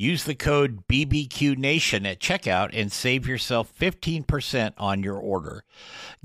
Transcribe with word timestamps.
Use 0.00 0.24
the 0.24 0.34
code 0.34 0.86
BBQNation 0.88 2.10
at 2.10 2.20
checkout 2.20 2.70
and 2.72 2.90
save 2.90 3.26
yourself 3.28 3.70
15% 3.78 4.72
on 4.78 5.02
your 5.02 5.18
order. 5.18 5.62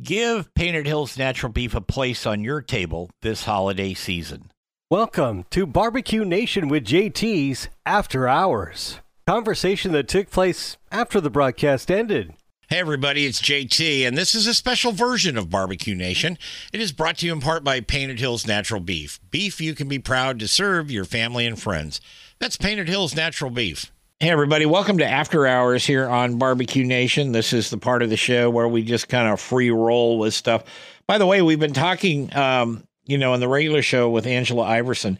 Give 0.02 0.54
Painted 0.54 0.88
Hills 0.88 1.18
Natural 1.18 1.52
Beef 1.52 1.76
a 1.76 1.82
place 1.82 2.26
on 2.26 2.41
your 2.41 2.62
table 2.62 3.09
this 3.22 3.44
holiday 3.44 3.94
season. 3.94 4.49
Welcome 4.90 5.44
to 5.49 5.66
Barbecue 5.66 6.23
Nation 6.23 6.70
with 6.70 6.85
JT's 6.85 7.68
After 7.85 8.30
Hours. 8.30 9.02
Conversation 9.27 9.91
that 9.91 10.07
took 10.07 10.32
place 10.32 10.77
after 10.90 11.20
the 11.20 11.30
broadcast 11.30 11.91
ended. 11.91 12.34
Hey, 12.70 12.80
everybody, 12.80 13.26
it's 13.26 13.41
JT, 13.41 14.07
and 14.07 14.18
this 14.18 14.34
is 14.34 14.48
a 14.48 14.54
special 14.54 14.94
version 14.94 15.38
of 15.38 15.49
Barbecue 15.49 15.96
Nation. 15.96 16.38
It 16.71 16.80
is 16.80 16.94
brought 16.94 17.18
to 17.18 17.26
you 17.26 17.34
in 17.34 17.41
part 17.41 17.63
by 17.66 17.82
Painted 17.82 18.21
Hills 18.21 18.48
Natural 18.48 18.80
Beef. 18.80 19.20
Beef 19.30 19.60
you 19.60 19.76
can 19.76 19.90
be 19.90 19.99
proud 19.99 20.40
to 20.40 20.48
serve 20.48 20.90
your 20.90 21.05
family 21.05 21.46
and 21.46 21.62
friends. 21.62 21.99
That's 22.39 22.57
Painted 22.57 22.89
Hills 22.89 23.16
Natural 23.16 23.49
Beef. 23.49 23.91
Hey, 24.20 24.30
everybody, 24.30 24.66
welcome 24.66 24.98
to 24.98 25.05
After 25.05 25.48
Hours 25.48 25.85
here 25.85 26.05
on 26.05 26.38
Barbecue 26.38 26.84
Nation. 26.84 27.31
This 27.31 27.53
is 27.53 27.70
the 27.70 27.77
part 27.77 28.03
of 28.03 28.09
the 28.09 28.17
show 28.17 28.49
where 28.49 28.67
we 28.67 28.84
just 28.84 29.07
kind 29.07 29.30
of 29.30 29.39
free 29.39 29.71
roll 29.71 30.20
with 30.20 30.34
stuff. 30.34 30.66
By 31.07 31.17
the 31.17 31.26
way, 31.26 31.41
we've 31.41 31.62
been 31.62 31.73
talking, 31.73 32.35
um, 32.35 32.84
you 33.05 33.17
know, 33.17 33.34
in 33.34 33.40
the 33.40 33.48
regular 33.48 33.81
show 33.81 34.09
with 34.09 34.27
Angela 34.27 34.66
Iversen. 34.66 35.17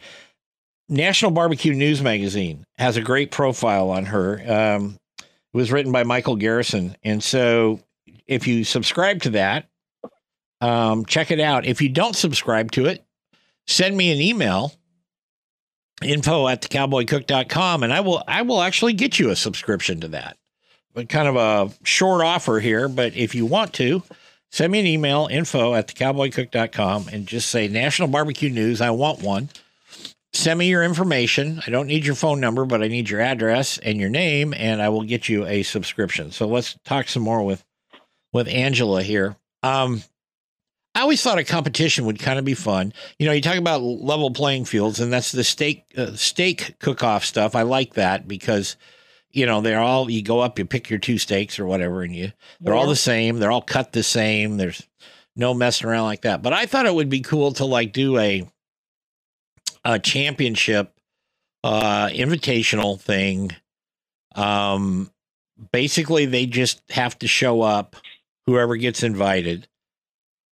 National 0.90 1.30
Barbecue 1.30 1.72
News 1.72 2.02
Magazine 2.02 2.66
has 2.76 2.98
a 2.98 3.02
great 3.02 3.30
profile 3.30 3.88
on 3.88 4.04
her. 4.04 4.42
Um, 4.46 4.98
it 5.18 5.24
was 5.56 5.72
written 5.72 5.92
by 5.92 6.04
Michael 6.04 6.36
Garrison. 6.36 6.96
And 7.02 7.24
so 7.24 7.80
if 8.26 8.46
you 8.46 8.62
subscribe 8.62 9.22
to 9.22 9.30
that, 9.30 9.68
um, 10.60 11.06
check 11.06 11.30
it 11.30 11.40
out. 11.40 11.64
If 11.64 11.80
you 11.80 11.88
don't 11.88 12.14
subscribe 12.14 12.72
to 12.72 12.84
it, 12.86 13.04
send 13.66 13.96
me 13.96 14.12
an 14.12 14.20
email 14.20 14.74
info 16.02 16.48
at 16.48 16.62
thecowboycook.com 16.62 17.82
and 17.82 17.92
I 17.92 18.00
will 18.00 18.22
I 18.28 18.42
will 18.42 18.60
actually 18.60 18.92
get 18.92 19.18
you 19.18 19.30
a 19.30 19.36
subscription 19.36 20.00
to 20.00 20.08
that. 20.08 20.36
But 20.94 21.08
kind 21.08 21.28
of 21.28 21.36
a 21.36 21.74
short 21.84 22.24
offer 22.24 22.58
here, 22.60 22.88
but 22.88 23.14
if 23.14 23.34
you 23.34 23.44
want 23.44 23.74
to, 23.74 24.02
send 24.50 24.72
me 24.72 24.80
an 24.80 24.86
email 24.86 25.28
info 25.30 25.74
at 25.74 25.88
thecowboycook.com 25.88 27.08
and 27.12 27.26
just 27.26 27.50
say 27.50 27.68
National 27.68 28.08
Barbecue 28.08 28.50
News, 28.50 28.80
I 28.80 28.90
want 28.90 29.20
one. 29.20 29.50
Send 30.32 30.58
me 30.58 30.68
your 30.68 30.82
information. 30.82 31.62
I 31.66 31.70
don't 31.70 31.86
need 31.86 32.04
your 32.04 32.14
phone 32.14 32.40
number, 32.40 32.66
but 32.66 32.82
I 32.82 32.88
need 32.88 33.08
your 33.08 33.22
address 33.22 33.78
and 33.78 33.98
your 33.98 34.10
name, 34.10 34.52
and 34.54 34.82
I 34.82 34.90
will 34.90 35.02
get 35.02 35.30
you 35.30 35.46
a 35.46 35.62
subscription. 35.62 36.30
So 36.30 36.46
let's 36.46 36.76
talk 36.84 37.08
some 37.08 37.22
more 37.22 37.42
with 37.42 37.64
with 38.32 38.48
Angela 38.48 39.02
here. 39.02 39.36
Um, 39.62 40.02
I 40.96 41.02
always 41.02 41.22
thought 41.22 41.36
a 41.36 41.44
competition 41.44 42.06
would 42.06 42.18
kind 42.18 42.38
of 42.38 42.46
be 42.46 42.54
fun. 42.54 42.94
You 43.18 43.26
know, 43.26 43.32
you 43.32 43.42
talk 43.42 43.58
about 43.58 43.82
level 43.82 44.30
playing 44.30 44.64
fields, 44.64 44.98
and 44.98 45.12
that's 45.12 45.30
the 45.30 45.44
steak 45.44 45.84
uh, 45.94 46.14
steak 46.14 46.76
cook 46.78 47.04
off 47.04 47.22
stuff. 47.22 47.54
I 47.54 47.62
like 47.62 47.94
that 47.94 48.26
because 48.26 48.76
you 49.30 49.44
know 49.44 49.60
they're 49.60 49.78
all 49.78 50.10
you 50.10 50.22
go 50.22 50.40
up, 50.40 50.58
you 50.58 50.64
pick 50.64 50.88
your 50.88 50.98
two 50.98 51.18
steaks 51.18 51.58
or 51.58 51.66
whatever, 51.66 52.02
and 52.02 52.16
you 52.16 52.32
they're 52.62 52.72
yeah. 52.72 52.80
all 52.80 52.86
the 52.86 52.96
same. 52.96 53.38
They're 53.38 53.52
all 53.52 53.60
cut 53.60 53.92
the 53.92 54.02
same. 54.02 54.56
There's 54.56 54.88
no 55.36 55.52
messing 55.52 55.86
around 55.86 56.04
like 56.04 56.22
that. 56.22 56.40
But 56.40 56.54
I 56.54 56.64
thought 56.64 56.86
it 56.86 56.94
would 56.94 57.10
be 57.10 57.20
cool 57.20 57.52
to 57.52 57.66
like 57.66 57.92
do 57.92 58.16
a 58.16 58.48
a 59.84 59.98
championship 59.98 60.98
uh 61.62 62.08
invitational 62.08 62.98
thing. 62.98 63.50
Um 64.34 65.10
basically 65.72 66.24
they 66.24 66.46
just 66.46 66.80
have 66.88 67.18
to 67.18 67.28
show 67.28 67.60
up 67.60 67.96
whoever 68.46 68.76
gets 68.76 69.02
invited 69.02 69.68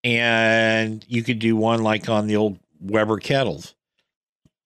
and 0.04 1.04
you 1.08 1.22
could 1.22 1.38
do 1.38 1.56
one 1.56 1.82
like 1.82 2.08
on 2.08 2.26
the 2.26 2.36
old 2.36 2.58
Weber 2.80 3.18
kettles. 3.18 3.74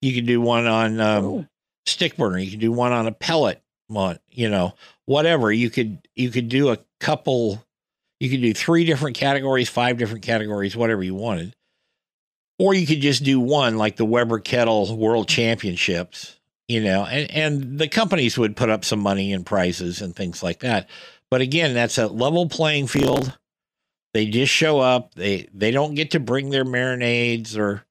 You 0.03 0.15
could 0.15 0.27
do 0.27 0.41
one 0.41 0.67
on 0.67 1.01
um, 1.01 1.25
oh. 1.25 1.47
stick 1.87 2.17
burner. 2.17 2.39
You 2.39 2.51
could 2.51 2.61
do 2.61 2.73
one 2.73 2.93
on 2.93 3.07
a 3.07 3.13
pellet 3.13 3.63
one. 3.87 4.19
You 4.31 4.51
know, 4.51 4.75
whatever. 5.07 5.51
You 5.53 5.71
could 5.71 6.07
you 6.15 6.31
could 6.31 6.49
do 6.49 6.71
a 6.71 6.79
couple. 7.01 7.65
You 8.21 8.29
could 8.29 8.43
do 8.43 8.53
three 8.53 8.85
different 8.85 9.17
categories, 9.17 9.69
five 9.69 9.97
different 9.97 10.25
categories, 10.25 10.77
whatever 10.77 11.05
you 11.05 11.15
wanted. 11.15 11.55
Or 12.59 12.75
you 12.75 12.85
could 12.85 13.01
just 13.01 13.23
do 13.23 13.39
one 13.39 13.77
like 13.77 13.95
the 13.95 14.05
Weber 14.05 14.41
Kettle 14.41 14.97
World 14.97 15.29
Championships, 15.29 16.37
you 16.67 16.83
know, 16.83 17.05
and, 17.05 17.31
and 17.31 17.79
the 17.79 17.87
companies 17.87 18.37
would 18.37 18.57
put 18.57 18.69
up 18.69 18.85
some 18.85 18.99
money 18.99 19.33
and 19.33 19.47
prizes 19.47 20.03
and 20.03 20.17
things 20.17 20.43
like 20.43 20.59
that. 20.61 20.89
But 21.31 21.41
again, 21.41 21.75
that's 21.75 21.99
a 21.99 22.09
level 22.09 22.49
playing 22.49 22.89
field 22.89 23.39
they 24.15 24.27
just 24.27 24.53
show 24.53 24.81
up. 24.81 25.15
They 25.15 25.49
they 25.53 25.71
don't 25.71 25.95
get 25.95 26.13
to 26.13 26.21
bring 26.21 26.51
their 26.51 26.65
marinades 26.65 27.57
or 27.57 27.85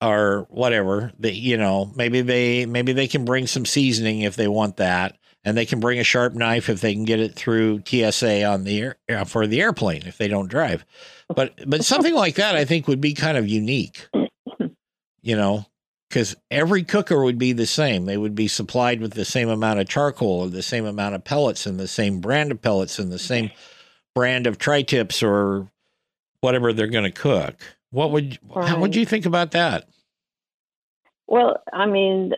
or 0.00 0.46
whatever. 0.50 1.12
They 1.18 1.32
you 1.32 1.56
know 1.56 1.92
maybe 1.94 2.22
they 2.22 2.66
maybe 2.66 2.92
they 2.92 3.08
can 3.08 3.24
bring 3.24 3.46
some 3.46 3.66
seasoning 3.66 4.20
if 4.20 4.36
they 4.36 4.48
want 4.48 4.76
that, 4.76 5.18
and 5.44 5.56
they 5.56 5.66
can 5.66 5.80
bring 5.80 5.98
a 5.98 6.04
sharp 6.04 6.34
knife 6.34 6.68
if 6.68 6.80
they 6.80 6.94
can 6.94 7.04
get 7.04 7.20
it 7.20 7.34
through 7.34 7.82
TSA 7.86 8.44
on 8.44 8.64
the 8.64 8.80
air 8.80 8.96
uh, 9.10 9.24
for 9.24 9.46
the 9.46 9.60
airplane 9.60 10.02
if 10.06 10.18
they 10.18 10.28
don't 10.28 10.50
drive. 10.50 10.84
But 11.28 11.54
but 11.66 11.84
something 11.84 12.14
like 12.14 12.36
that 12.36 12.56
I 12.56 12.64
think 12.64 12.88
would 12.88 13.00
be 13.00 13.14
kind 13.14 13.36
of 13.36 13.48
unique. 13.48 14.08
You 15.22 15.34
know, 15.34 15.66
because 16.08 16.36
every 16.50 16.84
cooker 16.84 17.22
would 17.22 17.36
be 17.36 17.52
the 17.52 17.66
same. 17.66 18.06
They 18.06 18.16
would 18.16 18.34
be 18.34 18.48
supplied 18.48 19.00
with 19.00 19.14
the 19.14 19.24
same 19.24 19.48
amount 19.48 19.80
of 19.80 19.88
charcoal 19.88 20.42
or 20.42 20.48
the 20.48 20.62
same 20.62 20.86
amount 20.86 21.16
of 21.16 21.24
pellets 21.24 21.66
and 21.66 21.80
the 21.80 21.88
same 21.88 22.20
brand 22.20 22.52
of 22.52 22.62
pellets 22.62 22.98
and 23.00 23.10
the 23.10 23.18
same 23.18 23.50
brand 24.16 24.46
of 24.46 24.56
tri-tips 24.56 25.22
or 25.22 25.70
whatever 26.40 26.72
they're 26.72 26.86
going 26.86 27.04
to 27.04 27.10
cook. 27.10 27.54
What 27.90 28.12
would 28.12 28.38
right. 28.48 28.66
how 28.66 28.80
would 28.80 28.96
you 28.96 29.04
think 29.04 29.26
about 29.26 29.50
that? 29.50 29.88
Well, 31.26 31.62
I 31.70 31.84
mean, 31.84 32.32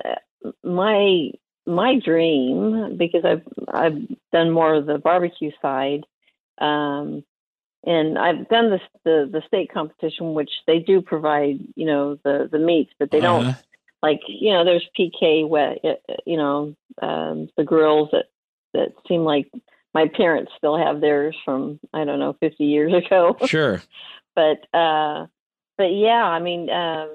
my 0.64 1.30
my 1.66 2.00
dream 2.04 2.96
because 2.96 3.24
I've 3.24 3.42
I've 3.68 3.98
done 4.32 4.50
more 4.50 4.74
of 4.74 4.86
the 4.86 4.98
barbecue 4.98 5.52
side, 5.62 6.04
um, 6.60 7.22
and 7.86 8.18
I've 8.18 8.48
done 8.48 8.70
this 8.70 8.82
the 9.04 9.28
the 9.30 9.42
state 9.46 9.72
competition, 9.72 10.34
which 10.34 10.50
they 10.66 10.80
do 10.80 11.00
provide 11.00 11.60
you 11.76 11.86
know 11.86 12.18
the 12.24 12.48
the 12.50 12.58
meats, 12.58 12.92
but 12.98 13.12
they 13.12 13.20
uh-huh. 13.20 13.42
don't 13.42 13.56
like 14.02 14.20
you 14.26 14.52
know 14.52 14.64
there's 14.64 14.86
PK 14.98 15.48
wet 15.48 15.78
you 16.26 16.36
know 16.36 16.74
um, 17.00 17.48
the 17.56 17.64
grills 17.64 18.08
that 18.10 18.26
that 18.74 18.94
seem 19.06 19.22
like 19.22 19.48
my 19.94 20.08
parents 20.08 20.52
still 20.56 20.76
have 20.76 21.00
theirs 21.00 21.36
from 21.44 21.80
I 21.92 22.04
don't 22.04 22.18
know 22.18 22.36
50 22.40 22.64
years 22.64 22.92
ago. 23.06 23.36
Sure. 23.46 23.82
but 24.34 24.58
uh, 24.76 25.26
but 25.76 25.92
yeah, 25.92 26.24
I 26.24 26.40
mean, 26.40 26.70
um, 26.70 27.10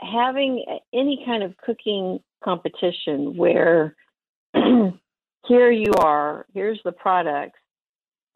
having 0.00 0.64
any 0.92 1.22
kind 1.24 1.42
of 1.42 1.56
cooking 1.56 2.20
competition 2.42 3.36
where 3.36 3.94
here 4.54 5.70
you 5.70 5.92
are, 5.94 6.46
here's 6.54 6.80
the 6.84 6.92
products, 6.92 7.58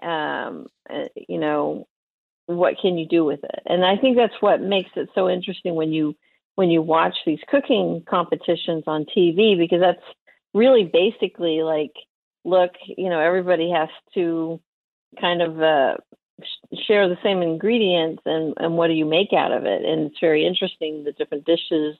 um, 0.03 0.67
uh, 0.89 1.05
you 1.29 1.39
know, 1.39 1.87
what 2.47 2.75
can 2.81 2.99
you 2.99 3.07
do 3.09 3.25
with 3.25 3.43
it? 3.43 3.63
And 3.67 3.85
I 3.85 3.97
think 3.97 4.17
that's 4.17 4.35
what 4.41 4.61
makes 4.61 4.91
it 4.97 5.09
so 5.15 5.29
interesting 5.29 5.75
when 5.75 5.93
you 5.93 6.15
when 6.57 6.71
you 6.71 6.83
watch 6.83 7.17
these 7.27 7.41
cooking 7.49 8.05
competitions 8.09 8.85
on 8.87 9.07
TV 9.17 9.59
because 9.59 9.81
that's 9.81 10.05
really 10.53 10.85
basically 10.85 11.63
like 11.63 11.93
look, 12.45 12.73
you 12.85 13.09
know, 13.09 13.21
everybody 13.21 13.71
has 13.71 13.89
to 14.15 14.61
kind 15.21 15.43
of 15.43 15.61
uh, 15.61 15.97
share 16.87 17.09
the 17.09 17.19
same 17.23 17.43
ingredients, 17.43 18.23
and 18.27 18.55
and 18.59 18.77
what 18.77 18.89
do 18.89 18.95
you 18.95 19.05
make 19.05 19.33
out 19.33 19.53
of 19.53 19.65
it? 19.65 19.85
And 19.85 20.11
it's 20.11 20.21
very 20.21 20.47
interesting 20.47 21.05
the 21.05 21.13
different 21.13 21.45
dishes. 21.45 21.97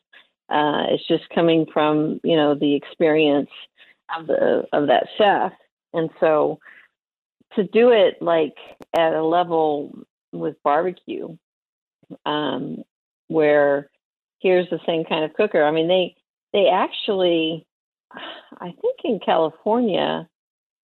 Uh, 0.49 0.85
it's 0.91 1.07
just 1.09 1.29
coming 1.35 1.67
from 1.73 2.21
you 2.23 2.37
know 2.37 2.55
the 2.55 2.75
experience 2.75 3.51
of 4.17 4.27
the 4.27 4.65
of 4.73 4.89
that 4.89 5.07
chef, 5.17 5.53
and 5.93 6.11
so 6.21 6.59
to 7.55 7.65
do 7.65 7.91
it 7.91 8.21
like 8.21 8.57
at 8.95 9.15
a 9.15 9.25
level 9.25 9.97
with 10.33 10.57
barbecue, 10.63 11.37
um, 12.27 12.83
where 13.29 13.89
here's 14.41 14.69
the 14.71 14.81
same 14.87 15.05
kind 15.05 15.25
of 15.25 15.35
cooker. 15.35 15.65
I 15.65 15.71
mean, 15.71 15.89
they 15.89 16.17
they 16.53 16.69
actually, 16.69 17.67
I 18.13 18.73
think 18.81 19.01
in 19.05 19.21
California, 19.25 20.29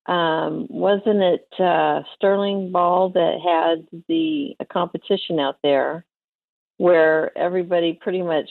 um, 0.07 0.67
wasn't 0.69 1.23
it 1.23 1.47
uh, 1.59 2.03
Sterling 2.17 2.73
Ball 2.73 3.11
that 3.11 3.39
had 3.45 4.03
the 4.09 4.57
a 4.59 4.65
competition 4.65 5.39
out 5.39 5.59
there 5.63 6.05
where 6.79 7.37
everybody 7.37 7.99
pretty 8.01 8.23
much 8.23 8.49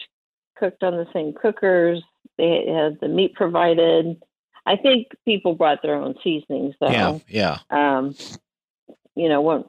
cooked 0.58 0.84
on 0.84 0.94
the 0.94 1.08
same 1.14 1.34
cookers? 1.34 2.02
They 2.38 2.66
had 2.68 3.00
the 3.02 3.08
meat 3.08 3.34
provided. 3.34 4.22
I 4.66 4.76
think 4.76 5.08
people 5.26 5.56
brought 5.56 5.82
their 5.82 5.96
own 5.96 6.16
seasonings, 6.24 6.76
though. 6.80 7.22
Yeah, 7.28 7.58
yeah. 7.70 7.98
Um, 7.98 8.16
you 9.16 9.28
know, 9.28 9.42
when 9.42 9.66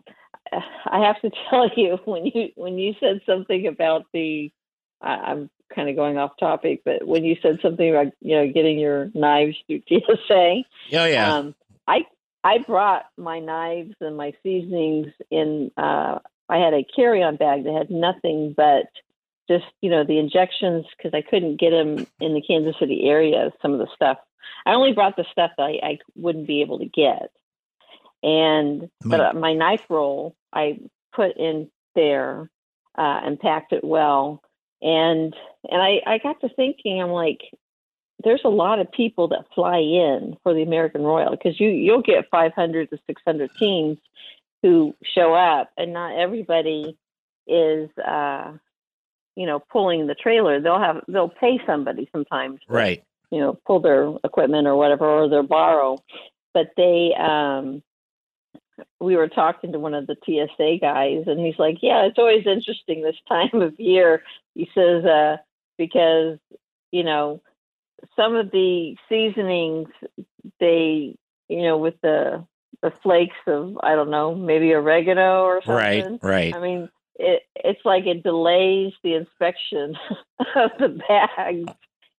I 0.53 1.01
have 1.07 1.21
to 1.23 1.31
tell 1.51 1.71
you 1.77 1.99
when 2.05 2.27
you 2.27 2.51
when 2.57 2.79
you 2.79 2.95
said 3.01 3.21
something 3.27 3.67
about 3.67 4.05
the 4.13 4.53
I, 5.01 5.11
I'm 5.11 5.51
kind 5.75 5.89
of 5.89 5.97
going 5.97 6.19
off 6.19 6.33
topic, 6.39 6.83
but 6.85 7.07
when 7.07 7.25
you 7.25 7.37
said 7.41 7.59
something 7.63 7.89
about 7.89 8.13
you 8.21 8.37
know 8.37 8.53
getting 8.53 8.79
your 8.79 9.11
knives 9.15 9.57
through 9.67 9.83
TSA, 9.89 10.63
oh 10.93 11.05
yeah, 11.05 11.37
um, 11.37 11.55
I 11.91 12.07
I 12.45 12.59
brought 12.59 13.07
my 13.17 13.41
knives 13.41 13.95
and 14.01 14.17
my 14.17 14.33
seasonings 14.43 15.09
in. 15.31 15.71
Uh, 15.77 16.21
I 16.49 16.57
had 16.57 16.75
a 16.75 16.85
carry-on 16.97 17.37
bag 17.37 17.65
that 17.65 17.73
had 17.73 17.91
nothing 17.91 18.55
but 18.57 18.87
just 19.49 19.67
you 19.81 19.91
know 19.91 20.05
the 20.05 20.19
injections 20.19 20.87
because 20.97 21.13
I 21.15 21.23
couldn't 21.23 21.61
get 21.61 21.71
them 21.71 22.07
in 22.21 22.35
the 22.35 22.43
Kansas 22.43 22.77
City 22.79 23.09
area. 23.09 23.53
Some 23.61 23.73
of 23.73 23.79
the 23.79 23.89
stuff 23.95 24.19
I 24.65 24.73
only 24.73 24.93
brought 24.93 25.17
the 25.17 25.27
stuff 25.33 25.51
that 25.57 25.63
I, 25.63 25.81
I 25.83 25.99
wouldn't 26.15 26.47
be 26.47 26.63
able 26.63 26.79
to 26.79 26.87
get, 26.87 27.31
and 28.23 28.89
but 29.05 29.21
uh, 29.21 29.33
my 29.35 29.55
knife 29.55 29.85
roll 29.89 30.37
I 30.53 30.79
put 31.13 31.37
in 31.37 31.71
there 31.95 32.49
uh, 32.97 33.21
and 33.25 33.41
packed 33.41 33.73
it 33.73 33.85
well, 33.85 34.43
and 34.81 35.35
and 35.69 35.83
I 35.83 36.01
I 36.07 36.19
got 36.19 36.41
to 36.41 36.49
thinking 36.49 37.03
I'm 37.03 37.11
like 37.11 37.41
there's 38.23 38.43
a 38.45 38.51
lot 38.51 38.81
of 38.81 38.91
people 38.93 39.29
that 39.29 39.47
fly 39.55 39.79
in 39.79 40.37
for 40.43 40.55
the 40.55 40.63
American 40.63 41.03
Royal 41.03 41.31
because 41.31 41.59
you 41.61 41.69
you'll 41.69 42.03
get 42.03 42.29
500 42.31 42.91
to 42.91 42.99
600 43.07 43.51
teams 43.59 43.99
who 44.63 44.95
show 45.15 45.35
up, 45.35 45.71
and 45.77 45.93
not 45.93 46.19
everybody 46.19 46.97
is 47.47 47.91
uh, 47.99 48.53
you 49.37 49.47
know 49.47 49.61
pulling 49.61 50.07
the 50.07 50.15
trailer. 50.15 50.61
They'll 50.61 50.81
have 50.81 51.03
they'll 51.09 51.29
pay 51.29 51.61
somebody 51.67 52.09
sometimes, 52.13 52.61
to, 52.69 52.73
right? 52.73 53.05
You 53.31 53.41
know, 53.41 53.59
pull 53.67 53.81
their 53.81 54.13
equipment 54.25 54.67
or 54.67 54.77
whatever, 54.77 55.07
or 55.07 55.29
they'll 55.29 55.43
borrow. 55.43 55.99
But 56.53 56.71
they, 56.77 57.15
um, 57.15 57.83
we 58.99 59.15
were 59.15 59.29
talking 59.29 59.73
to 59.73 59.79
one 59.79 59.95
of 59.95 60.09
the 60.09 60.17
TSA 60.25 60.79
guys, 60.81 61.25
and 61.27 61.39
he's 61.39 61.59
like, 61.59 61.79
"Yeah, 61.81 62.07
it's 62.07 62.19
always 62.19 62.47
interesting 62.47 63.03
this 63.03 63.17
time 63.29 63.63
of 63.63 63.79
year." 63.79 64.23
He 64.55 64.69
says, 64.75 65.05
uh, 65.05 65.39
"Because 65.79 66.39
you 66.91 67.05
know." 67.05 67.41
Some 68.17 68.35
of 68.35 68.51
the 68.51 68.97
seasonings 69.09 69.89
they 70.59 71.17
you 71.49 71.63
know 71.63 71.79
with 71.79 71.95
the 72.03 72.45
the 72.83 72.93
flakes 73.03 73.37
of 73.47 73.79
I 73.83 73.95
don't 73.95 74.11
know 74.11 74.35
maybe 74.35 74.73
oregano 74.73 75.43
or 75.43 75.63
something. 75.65 76.19
Right, 76.23 76.53
right. 76.53 76.55
I 76.55 76.61
mean, 76.61 76.89
it 77.17 77.43
it's 77.57 77.85
like 77.85 78.07
it 78.07 78.23
delays 78.23 78.93
the 79.03 79.15
inspection 79.15 79.97
of 80.57 80.71
the 80.79 81.01
bags, 81.09 81.73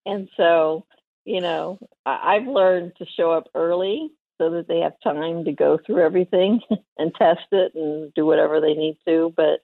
and 0.06 0.30
so 0.38 0.86
you 1.26 1.42
know 1.42 1.80
I, 2.06 2.36
I've 2.36 2.48
learned 2.48 2.94
to 2.98 3.06
show 3.06 3.32
up 3.32 3.48
early 3.56 4.12
so 4.40 4.50
that 4.52 4.68
they 4.68 4.80
have 4.80 4.94
time 5.04 5.46
to 5.46 5.52
go 5.52 5.78
through 5.86 6.04
everything 6.04 6.62
and 6.98 7.14
test 7.16 7.48
it 7.52 7.74
and 7.76 8.14
do 8.14 8.26
whatever 8.26 8.60
they 8.60 8.74
need 8.74 8.98
to. 9.08 9.34
But 9.36 9.62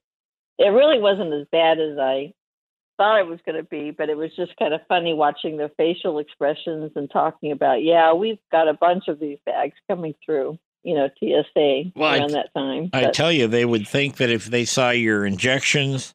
it 0.60 0.70
really 0.70 1.00
wasn't 1.00 1.34
as 1.34 1.48
bad 1.52 1.80
as 1.80 1.98
I 2.00 2.34
thought 2.98 3.20
it 3.20 3.28
was 3.28 3.40
going 3.46 3.56
to 3.56 3.64
be, 3.64 3.92
but 3.92 4.10
it 4.10 4.18
was 4.18 4.36
just 4.36 4.56
kind 4.58 4.74
of 4.74 4.82
funny 4.88 5.14
watching 5.14 5.58
their 5.58 5.70
facial 5.78 6.20
expressions 6.20 6.92
and 6.96 7.10
talking 7.10 7.52
about, 7.52 7.84
yeah, 7.84 8.14
we've 8.14 8.40
got 8.52 8.68
a 8.68 8.74
bunch 8.74 9.08
of 9.08 9.20
these 9.20 9.38
bags 9.46 9.76
coming 9.88 10.16
through, 10.26 10.58
you 10.84 10.96
know, 10.96 11.08
TSA 11.20 11.92
well, 11.96 12.14
around 12.14 12.32
I, 12.32 12.34
that 12.34 12.54
time. 12.54 12.90
I 12.94 13.04
but, 13.04 13.14
tell 13.14 13.32
you, 13.32 13.48
they 13.48 13.66
would 13.66 13.88
think 13.88 14.18
that 14.18 14.30
if 14.30 14.46
they 14.46 14.66
saw 14.66 14.90
your 14.90 15.26
injections 15.26 16.14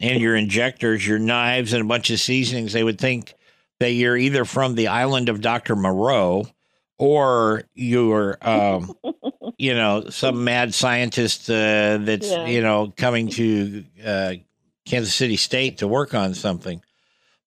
and 0.00 0.20
your 0.20 0.34
injectors, 0.34 1.06
your 1.06 1.18
knives, 1.18 1.72
and 1.72 1.82
a 1.82 1.86
bunch 1.86 2.10
of 2.10 2.18
seasonings, 2.18 2.72
they 2.72 2.84
would 2.84 2.98
think 2.98 3.34
that 3.80 3.92
you're 3.92 4.16
either 4.16 4.44
from 4.44 4.74
the 4.74 4.88
island 4.88 5.28
of 5.28 5.40
Dr. 5.40 5.76
Moreau 5.76 6.46
or 6.98 7.62
you're, 7.74 8.38
um, 8.40 8.92
you 9.58 9.74
know, 9.74 10.08
some 10.08 10.42
mad 10.42 10.74
scientist 10.74 11.48
uh, 11.50 11.98
that's, 11.98 12.30
yeah. 12.30 12.46
you 12.46 12.60
know, 12.60 12.92
coming 12.96 13.28
to 13.28 13.84
uh, 14.04 14.34
Kansas 14.88 15.14
City 15.14 15.36
State 15.36 15.78
to 15.78 15.88
work 15.88 16.14
on 16.14 16.34
something. 16.34 16.82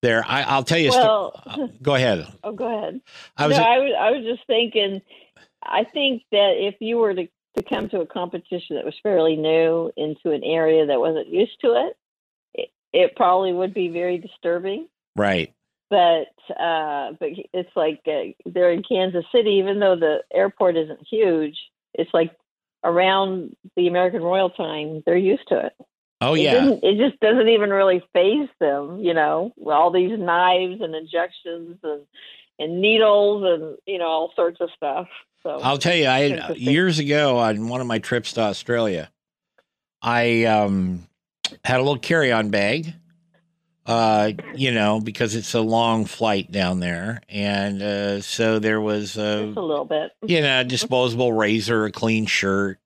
There, 0.01 0.23
I, 0.27 0.55
will 0.55 0.63
tell 0.63 0.79
you. 0.79 0.89
Well, 0.89 1.41
st- 1.53 1.83
go 1.83 1.95
ahead. 1.95 2.27
Oh, 2.43 2.53
go 2.53 2.65
ahead. 2.65 3.01
I 3.37 3.47
was, 3.47 3.57
no, 3.57 3.63
I 3.63 3.77
was, 3.77 3.91
I 3.99 4.11
was 4.11 4.25
just 4.25 4.47
thinking. 4.47 5.01
I 5.63 5.83
think 5.83 6.23
that 6.31 6.53
if 6.57 6.75
you 6.79 6.97
were 6.97 7.13
to 7.13 7.27
to 7.57 7.63
come 7.63 7.89
to 7.89 7.99
a 7.99 8.05
competition 8.05 8.77
that 8.77 8.85
was 8.85 8.95
fairly 9.03 9.35
new 9.35 9.91
into 9.97 10.31
an 10.31 10.43
area 10.43 10.85
that 10.85 10.99
wasn't 10.99 11.27
used 11.27 11.59
to 11.61 11.87
it, 11.87 11.97
it, 12.53 12.69
it 12.93 13.15
probably 13.15 13.51
would 13.51 13.73
be 13.73 13.89
very 13.89 14.17
disturbing. 14.17 14.87
Right. 15.15 15.53
But 15.89 16.33
uh, 16.57 17.11
but 17.19 17.29
it's 17.53 17.75
like 17.75 18.01
uh, 18.07 18.31
they're 18.45 18.71
in 18.71 18.83
Kansas 18.83 19.25
City, 19.31 19.59
even 19.61 19.79
though 19.79 19.97
the 19.97 20.23
airport 20.33 20.77
isn't 20.77 21.05
huge. 21.07 21.57
It's 21.93 22.11
like 22.13 22.31
around 22.83 23.55
the 23.75 23.87
American 23.87 24.23
Royal 24.23 24.49
time, 24.49 25.03
they're 25.05 25.17
used 25.17 25.47
to 25.49 25.65
it. 25.67 25.73
Oh 26.21 26.35
it 26.35 26.41
yeah. 26.41 26.69
It 26.83 26.97
just 26.97 27.19
doesn't 27.19 27.49
even 27.49 27.71
really 27.71 28.03
faze 28.13 28.49
them, 28.59 28.99
you 28.99 29.13
know, 29.13 29.51
all 29.65 29.91
these 29.91 30.17
knives 30.17 30.79
and 30.81 30.95
injections 30.95 31.77
and 31.83 32.03
and 32.59 32.79
needles 32.79 33.43
and 33.43 33.77
you 33.87 33.97
know 33.97 34.05
all 34.05 34.31
sorts 34.35 34.61
of 34.61 34.69
stuff. 34.75 35.07
So 35.43 35.59
I'll 35.61 35.79
tell 35.79 35.95
you, 35.95 36.05
I 36.05 36.53
years 36.53 36.99
ago 36.99 37.39
on 37.39 37.67
one 37.67 37.81
of 37.81 37.87
my 37.87 37.97
trips 37.97 38.33
to 38.33 38.41
Australia, 38.41 39.09
I 39.99 40.43
um, 40.45 41.07
had 41.65 41.77
a 41.77 41.83
little 41.83 41.97
carry-on 41.97 42.51
bag, 42.51 42.93
uh, 43.87 44.33
you 44.53 44.71
know, 44.71 44.99
because 44.99 45.33
it's 45.33 45.55
a 45.55 45.61
long 45.61 46.05
flight 46.05 46.51
down 46.51 46.79
there, 46.79 47.21
and 47.27 47.81
uh, 47.81 48.21
so 48.21 48.59
there 48.59 48.79
was 48.79 49.17
a, 49.17 49.45
Just 49.47 49.57
a 49.57 49.61
little 49.61 49.85
bit, 49.85 50.11
you 50.23 50.41
know, 50.41 50.63
disposable 50.63 51.33
razor, 51.33 51.85
a 51.85 51.91
clean 51.91 52.27
shirt, 52.27 52.77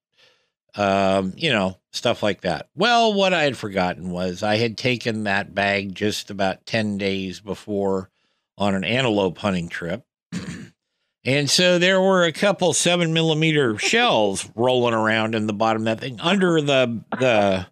um, 0.75 1.33
you 1.35 1.49
know, 1.51 1.77
stuff 1.95 2.21
like 2.21 2.41
that. 2.41 2.69
Well, 2.75 3.13
what 3.13 3.33
I 3.33 3.43
had 3.43 3.57
forgotten 3.57 4.09
was 4.11 4.43
I 4.43 4.57
had 4.57 4.77
taken 4.77 5.23
that 5.23 5.55
bag 5.55 5.95
just 5.95 6.29
about 6.29 6.65
10 6.65 6.97
days 6.97 7.39
before 7.39 8.09
on 8.57 8.75
an 8.75 8.83
antelope 8.83 9.37
hunting 9.37 9.69
trip. 9.69 10.05
and 11.25 11.49
so 11.49 11.79
there 11.79 12.01
were 12.01 12.23
a 12.23 12.31
couple 12.31 12.73
seven 12.73 13.13
millimeter 13.13 13.77
shells 13.79 14.49
rolling 14.55 14.93
around 14.93 15.35
in 15.35 15.47
the 15.47 15.53
bottom 15.53 15.83
of 15.83 15.85
that 15.85 15.99
thing 15.99 16.19
under 16.19 16.61
the, 16.61 17.03
the, 17.19 17.67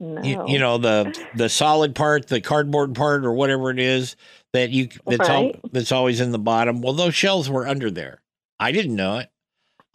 no. 0.00 0.22
you, 0.22 0.44
you, 0.48 0.58
know, 0.58 0.78
the, 0.78 1.18
the 1.34 1.48
solid 1.48 1.94
part, 1.94 2.28
the 2.28 2.40
cardboard 2.40 2.94
part 2.94 3.24
or 3.24 3.32
whatever 3.32 3.70
it 3.70 3.78
is 3.78 4.16
that 4.52 4.70
you, 4.70 4.88
that's 5.06 5.28
right. 5.28 5.30
all, 5.30 5.52
that's 5.72 5.92
always 5.92 6.20
in 6.20 6.32
the 6.32 6.38
bottom. 6.38 6.82
Well, 6.82 6.92
those 6.92 7.14
shells 7.14 7.48
were 7.48 7.66
under 7.66 7.90
there. 7.90 8.22
I 8.58 8.72
didn't 8.72 8.96
know 8.96 9.18
it. 9.18 9.30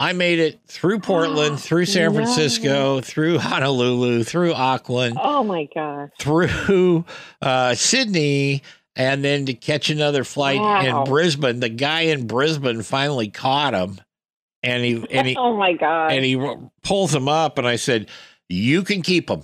I 0.02 0.14
made 0.14 0.40
it 0.40 0.60
through 0.66 1.00
Portland, 1.02 1.60
through 1.60 1.86
San 1.86 2.14
Francisco, 2.14 2.96
no. 2.96 3.02
through 3.02 3.38
Honolulu, 3.38 4.24
through 4.24 4.54
Auckland. 4.54 5.18
Oh 5.22 5.44
my 5.44 5.68
God. 5.76 6.10
Through 6.20 7.06
uh, 7.40 7.76
Sydney, 7.76 8.64
and 8.96 9.24
then 9.24 9.46
to 9.46 9.54
catch 9.54 9.92
another 9.92 10.24
flight 10.24 10.60
wow. 10.60 11.04
in 11.04 11.10
Brisbane. 11.10 11.60
The 11.60 11.70
guy 11.70 12.02
in 12.02 12.26
Brisbane 12.26 12.82
finally 12.82 13.30
caught 13.30 13.76
him, 13.76 14.02
and 14.64 14.84
he 14.84 15.06
and 15.12 15.28
he 15.28 15.36
oh 15.40 15.56
my 15.56 15.74
God, 15.74 16.12
and 16.12 16.26
he 16.26 16.36
pulls 16.82 17.14
him 17.14 17.28
up, 17.28 17.60
and 17.60 17.68
I 17.68 17.76
said, 17.76 18.10
"You 18.50 18.84
can 18.84 19.04
keep 19.04 19.30
him." 19.30 19.44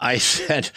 I 0.00 0.18
said. 0.18 0.70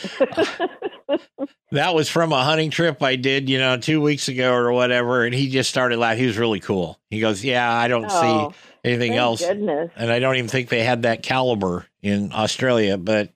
that 1.72 1.96
was 1.96 2.10
from 2.10 2.32
a 2.32 2.44
hunting 2.44 2.70
trip 2.70 3.02
I 3.02 3.16
did, 3.16 3.50
you 3.50 3.58
know, 3.58 3.78
two 3.78 4.02
weeks 4.02 4.28
ago 4.28 4.54
or 4.54 4.72
whatever. 4.72 5.26
And 5.26 5.34
he 5.34 5.50
just 5.50 5.70
started 5.70 5.98
laughing. 5.98 6.20
He 6.20 6.28
was 6.28 6.38
really 6.38 6.60
cool. 6.60 7.00
He 7.10 7.20
goes, 7.20 7.44
Yeah, 7.44 7.72
I 7.72 7.88
don't 7.88 8.08
oh. 8.10 8.52
see 8.52 8.58
anything 8.84 9.16
else. 9.16 9.42
Goodness. 9.42 9.92
And 9.96 10.12
I 10.12 10.20
don't 10.20 10.36
even 10.36 10.50
think 10.50 10.70
they 10.70 10.84
had 10.84 11.04
that 11.04 11.24
caliber 11.24 11.86
in 12.02 12.32
Australia. 12.34 12.98
But 12.98 13.32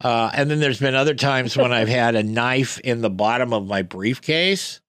uh, 0.00 0.30
and 0.32 0.50
then 0.50 0.60
there's 0.60 0.80
been 0.80 0.94
other 0.94 1.14
times 1.14 1.56
when 1.56 1.72
I've 1.72 1.88
had 1.88 2.14
a 2.14 2.22
knife 2.22 2.78
in 2.80 3.00
the 3.00 3.10
bottom 3.10 3.52
of 3.52 3.66
my 3.66 3.82
briefcase. 3.82 4.80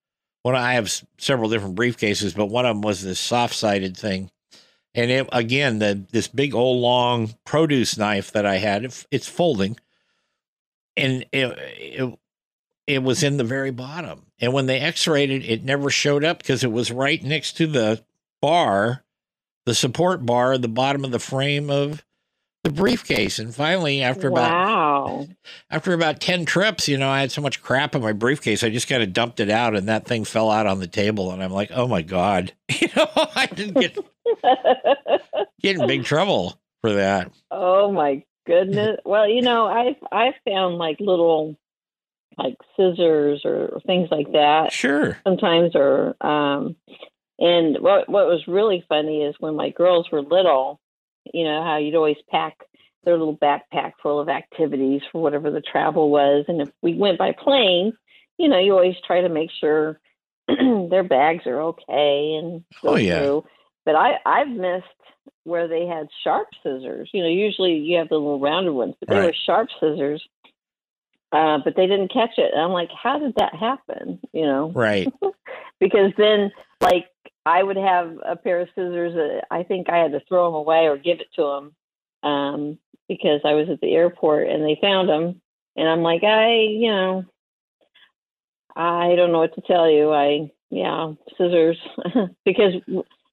When 0.44 0.56
I 0.56 0.74
have 0.74 1.04
several 1.18 1.50
different 1.50 1.76
briefcases, 1.76 2.34
but 2.36 2.46
one 2.46 2.66
of 2.66 2.74
them 2.74 2.82
was 2.82 3.04
this 3.04 3.20
soft-sided 3.20 3.98
thing, 3.98 4.32
and 4.96 5.12
it 5.12 5.28
again 5.34 5.80
the 5.80 6.06
this 6.12 6.30
big 6.30 6.56
old 6.56 6.80
long 6.80 7.34
produce 7.44 7.98
knife 7.98 8.32
that 8.32 8.46
I 8.46 8.56
had. 8.56 8.86
It, 8.86 9.06
it's 9.12 9.28
folding, 9.28 9.78
and 11.00 11.26
it, 11.32 11.58
it 11.80 12.20
it 12.88 13.04
was 13.04 13.24
in 13.24 13.38
the 13.38 13.44
very 13.44 13.72
bottom. 13.72 14.26
And 14.40 14.54
when 14.54 14.66
they 14.66 14.80
X-rayed 14.80 15.30
it, 15.30 15.46
it 15.46 15.64
never 15.64 15.90
showed 15.90 16.24
up 16.24 16.40
because 16.40 16.64
it 16.64 16.72
was 16.72 16.92
right 16.92 17.24
next 17.24 17.58
to 17.58 17.68
the 17.68 18.04
bar 18.42 19.04
the 19.70 19.76
support 19.76 20.26
bar 20.26 20.54
at 20.54 20.64
the 20.64 20.68
bottom 20.68 21.06
of 21.06 21.12
the 21.12 21.20
frame 21.20 21.70
of 21.70 22.04
the 22.64 22.72
briefcase. 22.72 23.38
And 23.38 23.54
finally, 23.54 24.02
after 24.02 24.32
wow. 24.32 24.40
about 24.40 25.28
after 25.70 25.94
about 25.94 26.20
ten 26.20 26.46
trips, 26.46 26.88
you 26.88 26.98
know, 26.98 27.10
I 27.10 27.22
had 27.22 27.32
so 27.32 27.42
much 27.42 27.62
crap 27.62 27.94
in 27.94 28.02
my 28.02 28.14
briefcase, 28.14 28.64
I 28.64 28.70
just 28.70 28.88
kind 28.88 29.04
of 29.04 29.14
dumped 29.14 29.40
it 29.40 29.52
out, 29.52 29.76
and 29.76 29.88
that 29.88 30.06
thing 30.06 30.26
fell 30.26 30.50
out 30.50 30.66
on 30.66 30.80
the 30.80 30.88
table. 30.88 31.32
And 31.32 31.44
I'm 31.44 31.52
like, 31.52 31.70
oh 31.72 31.88
my 31.88 32.02
god, 32.02 32.54
you 32.82 32.88
know, 32.96 33.08
I 33.16 33.46
didn't 33.46 33.80
get 33.80 33.98
get 35.62 35.78
in 35.78 35.86
big 35.86 36.04
trouble 36.04 36.60
for 36.82 36.94
that. 36.94 37.32
Oh 37.52 37.92
my 37.92 38.24
goodness. 38.50 39.00
Well, 39.06 39.28
you 39.30 39.42
know, 39.42 39.68
I've 39.68 39.96
I've 40.12 40.34
found 40.48 40.76
like 40.78 40.98
little 41.00 41.58
like 42.38 42.56
scissors 42.76 43.42
or 43.46 43.80
things 43.86 44.10
like 44.12 44.32
that. 44.32 44.72
Sure. 44.72 45.18
Sometimes 45.26 45.72
or 45.76 46.16
um 46.22 46.76
and 47.38 47.78
what 47.80 48.10
what 48.10 48.28
was 48.28 48.48
really 48.48 48.84
funny 48.90 49.24
is 49.24 49.36
when 49.40 49.56
my 49.56 49.70
girls 49.70 50.08
were 50.12 50.22
little, 50.22 50.80
you 51.34 51.44
know 51.44 51.64
how 51.64 51.78
you'd 51.78 51.96
always 51.96 52.18
pack 52.30 52.58
their 53.06 53.18
little 53.18 53.38
backpack 53.38 53.94
full 54.04 54.20
of 54.20 54.28
activities 54.30 55.02
for 55.12 55.22
whatever 55.22 55.52
the 55.52 55.62
travel 55.62 56.10
was. 56.10 56.46
And 56.48 56.62
if 56.62 56.70
we 56.82 56.96
went 56.96 57.18
by 57.18 57.32
plane, 57.32 57.94
you 58.38 58.50
know, 58.50 58.60
you 58.60 58.74
always 58.74 58.96
try 59.08 59.22
to 59.22 59.30
make 59.30 59.50
sure 59.60 60.00
their 60.48 61.04
bags 61.04 61.46
are 61.46 61.62
okay 61.62 62.36
and 62.42 62.64
Oh, 62.84 62.96
yeah. 62.98 63.20
through. 63.20 63.46
But 63.86 63.96
I 63.96 64.18
I've 64.26 64.50
missed 64.50 64.86
where 65.50 65.68
they 65.68 65.86
had 65.86 66.08
sharp 66.24 66.48
scissors. 66.64 67.10
You 67.14 67.24
know, 67.24 67.30
usually 67.30 67.74
you 67.74 67.98
have 67.98 68.10
the 68.10 68.16
little 68.16 68.40
rounded 68.40 68.74
ones, 68.74 68.96
but 69.00 69.10
they 69.10 69.16
were 69.16 69.34
sharp 69.46 69.70
scissors. 69.80 70.24
Uh, 71.32 71.60
but 71.64 71.76
they 71.76 71.86
didn't 71.86 72.12
catch 72.12 72.38
it. 72.38 72.54
And 72.54 72.62
I'm 72.62 72.72
like, 72.72 72.90
how 72.92 73.20
did 73.20 73.36
that 73.36 73.54
happen? 73.54 74.20
You 74.34 74.46
know, 74.46 74.72
Right. 74.72 75.12
because 75.80 76.12
then 76.18 76.52
like 76.82 77.06
I 77.46 77.62
would 77.62 77.78
have 77.78 78.18
a 78.26 78.36
pair 78.36 78.62
of 78.62 78.70
scissors 78.70 79.14
that 79.14 79.46
I 79.52 79.64
think 79.64 79.90
I 79.90 79.98
had 79.98 80.12
to 80.14 80.22
throw 80.28 80.46
them 80.46 80.56
away 80.56 80.88
or 80.88 80.98
give 80.98 81.20
it 81.20 81.28
to 81.36 81.44
them 81.44 82.32
um, 82.32 82.80
because 83.08 83.42
I 83.46 83.54
was 83.54 83.70
at 83.70 83.82
the 83.82 83.94
airport 83.94 84.48
and 84.48 84.64
they 84.64 84.78
found 84.82 85.10
them 85.10 85.42
and 85.76 85.88
I'm 85.88 86.02
like 86.02 86.24
I 86.24 86.54
you 86.54 86.92
know 86.92 87.26
I 88.76 89.16
don't 89.16 89.32
know 89.32 89.40
what 89.40 89.56
to 89.56 89.62
tell 89.62 89.90
you 89.90 90.12
I 90.12 90.52
yeah 90.70 91.14
scissors 91.38 91.78
because 92.46 92.74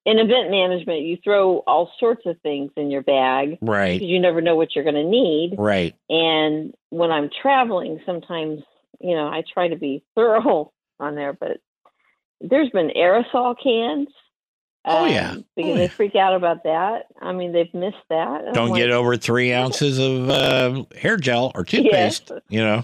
in 0.07 0.17
event 0.19 0.49
management 0.49 1.01
you 1.01 1.17
throw 1.23 1.57
all 1.67 1.91
sorts 1.99 2.25
of 2.25 2.39
things 2.41 2.71
in 2.77 2.89
your 2.89 3.03
bag 3.03 3.57
Right. 3.61 3.99
because 3.99 4.07
you 4.07 4.19
never 4.19 4.41
know 4.41 4.55
what 4.55 4.73
you're 4.73 4.83
going 4.85 4.95
to 4.95 5.03
need 5.03 5.55
Right. 5.57 5.93
and 6.09 6.73
when 6.89 7.11
I'm 7.11 7.29
traveling, 7.41 7.99
sometimes, 8.05 8.61
you 9.01 9.13
know, 9.15 9.27
I 9.27 9.43
try 9.53 9.67
to 9.67 9.75
be 9.75 10.03
thorough 10.15 10.71
on 10.99 11.15
there, 11.15 11.33
but 11.33 11.57
there's 12.41 12.69
been 12.69 12.89
aerosol 12.95 13.55
cans. 13.61 14.07
Oh, 14.85 15.05
yeah. 15.05 15.33
Because 15.57 15.71
Oh, 15.71 15.75
they 15.75 15.81
yeah. 15.81 15.87
freak 15.89 16.15
out 16.15 16.33
about 16.33 16.63
that. 16.63 17.07
I 17.21 17.33
mean, 17.33 17.51
they've 17.51 17.73
missed 17.73 17.97
that. 18.09 18.45
I'm 18.47 18.53
Don't 18.53 18.73
get 18.73 18.89
over 18.89 19.17
three 19.17 19.51
ounces 19.51 19.99
of 19.99 20.29
uh, 20.29 20.85
hair 20.97 21.17
gel 21.17 21.51
or 21.55 21.65
toothpaste. 21.65 22.31
You 22.47 22.61
know, 22.61 22.83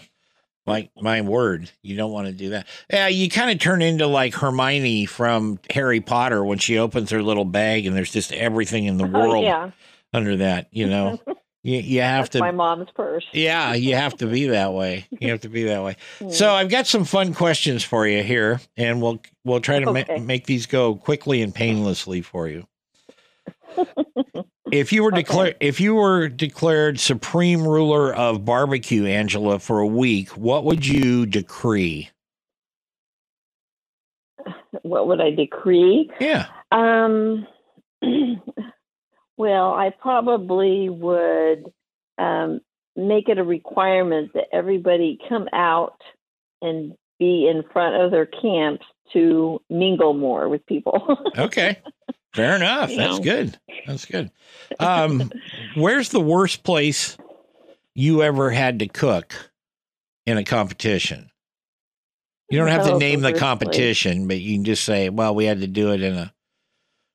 like 0.65 0.91
my 0.99 1.21
word, 1.21 1.69
you 1.81 1.95
don't 1.97 2.11
want 2.11 2.27
to 2.27 2.33
do 2.33 2.49
that. 2.51 2.67
Yeah, 2.91 3.07
you 3.07 3.29
kind 3.29 3.51
of 3.51 3.59
turn 3.59 3.81
into 3.81 4.07
like 4.07 4.33
Hermione 4.35 5.05
from 5.05 5.59
Harry 5.71 5.99
Potter 6.01 6.43
when 6.43 6.57
she 6.57 6.77
opens 6.77 7.09
her 7.11 7.21
little 7.21 7.45
bag 7.45 7.85
and 7.85 7.95
there's 7.95 8.11
just 8.11 8.31
everything 8.31 8.85
in 8.85 8.97
the 8.97 9.05
Oh, 9.05 9.07
world 9.29 9.43
yeah. 9.43 9.71
under 10.13 10.37
that. 10.37 10.67
You 10.71 10.87
know, 10.87 11.19
you 11.63 11.79
you 11.79 12.01
have 12.01 12.25
That's 12.25 12.33
to. 12.33 12.39
my 12.39 12.51
mom's 12.51 12.89
purse. 12.95 13.25
Yeah, 13.33 13.73
you 13.73 13.95
have 13.95 14.15
to 14.17 14.25
be 14.27 14.47
that 14.47 14.73
way. 14.73 15.05
You 15.19 15.31
have 15.31 15.41
to 15.41 15.49
be 15.49 15.63
that 15.65 15.83
way. 15.83 15.97
So 16.29 16.45
mm. 16.47 16.53
I've 16.53 16.69
got 16.69 16.87
some 16.87 17.03
fun 17.03 17.33
questions 17.33 17.83
for 17.83 18.07
you 18.07 18.23
here, 18.23 18.61
and 18.77 19.01
we'll 19.01 19.21
we'll 19.43 19.59
try 19.61 19.79
to 19.79 19.85
ma- 19.91 19.99
Okay. 19.99 20.19
make 20.19 20.45
these 20.45 20.65
go 20.65 20.95
quickly 20.95 21.41
and 21.41 21.53
painlessly 21.53 22.21
for 22.21 22.47
you. 22.47 22.65
If 24.71 24.91
you 24.93 25.03
were 25.03 25.09
Okay. 25.13 25.21
declared 25.21 25.55
if 25.59 25.79
you 25.79 25.95
were 25.95 26.29
declared 26.29 26.99
supreme 26.99 27.67
ruler 27.67 28.13
of 28.13 28.45
barbecue, 28.45 29.05
Angela, 29.05 29.59
for 29.59 29.79
a 29.79 29.87
week, 29.87 30.29
what 30.37 30.63
would 30.65 30.85
you 30.85 31.25
decree? 31.25 32.09
what 34.83 35.07
would 35.07 35.21
I 35.21 35.31
decree? 35.31 36.09
Yeah. 36.19 36.47
Um, 36.71 37.47
well, 39.37 39.73
I 39.73 39.91
probably 39.91 40.89
would 40.89 41.65
um, 42.17 42.61
make 42.95 43.29
it 43.29 43.37
a 43.37 43.43
requirement 43.43 44.31
that 44.33 44.45
everybody 44.53 45.17
come 45.29 45.47
out 45.53 46.01
and 46.61 46.93
be 47.19 47.47
in 47.47 47.63
front 47.71 48.01
of 48.01 48.11
their 48.11 48.25
camps 48.25 48.85
to 49.13 49.61
mingle 49.69 50.13
more 50.13 50.49
with 50.49 50.65
people. 50.65 51.17
Okay. 51.37 51.79
Fair 52.33 52.55
enough. 52.55 52.89
You 52.89 52.97
That's 52.97 53.17
know. 53.17 53.23
good. 53.23 53.59
That's 53.85 54.05
good. 54.05 54.31
Um, 54.79 55.31
where's 55.75 56.09
the 56.09 56.19
worst 56.19 56.63
place 56.63 57.17
you 57.93 58.23
ever 58.23 58.49
had 58.49 58.79
to 58.79 58.87
cook 58.87 59.51
in 60.25 60.37
a 60.37 60.43
competition? 60.43 61.29
You 62.49 62.59
don't 62.59 62.67
have 62.67 62.85
to 62.85 62.97
name 62.97 63.21
the 63.21 63.33
competition, 63.33 64.27
but 64.27 64.39
you 64.39 64.55
can 64.55 64.63
just 64.63 64.83
say, 64.83 65.09
well, 65.09 65.33
we 65.33 65.45
had 65.45 65.61
to 65.61 65.67
do 65.67 65.91
it 65.91 66.03
in 66.03 66.13
a, 66.15 66.33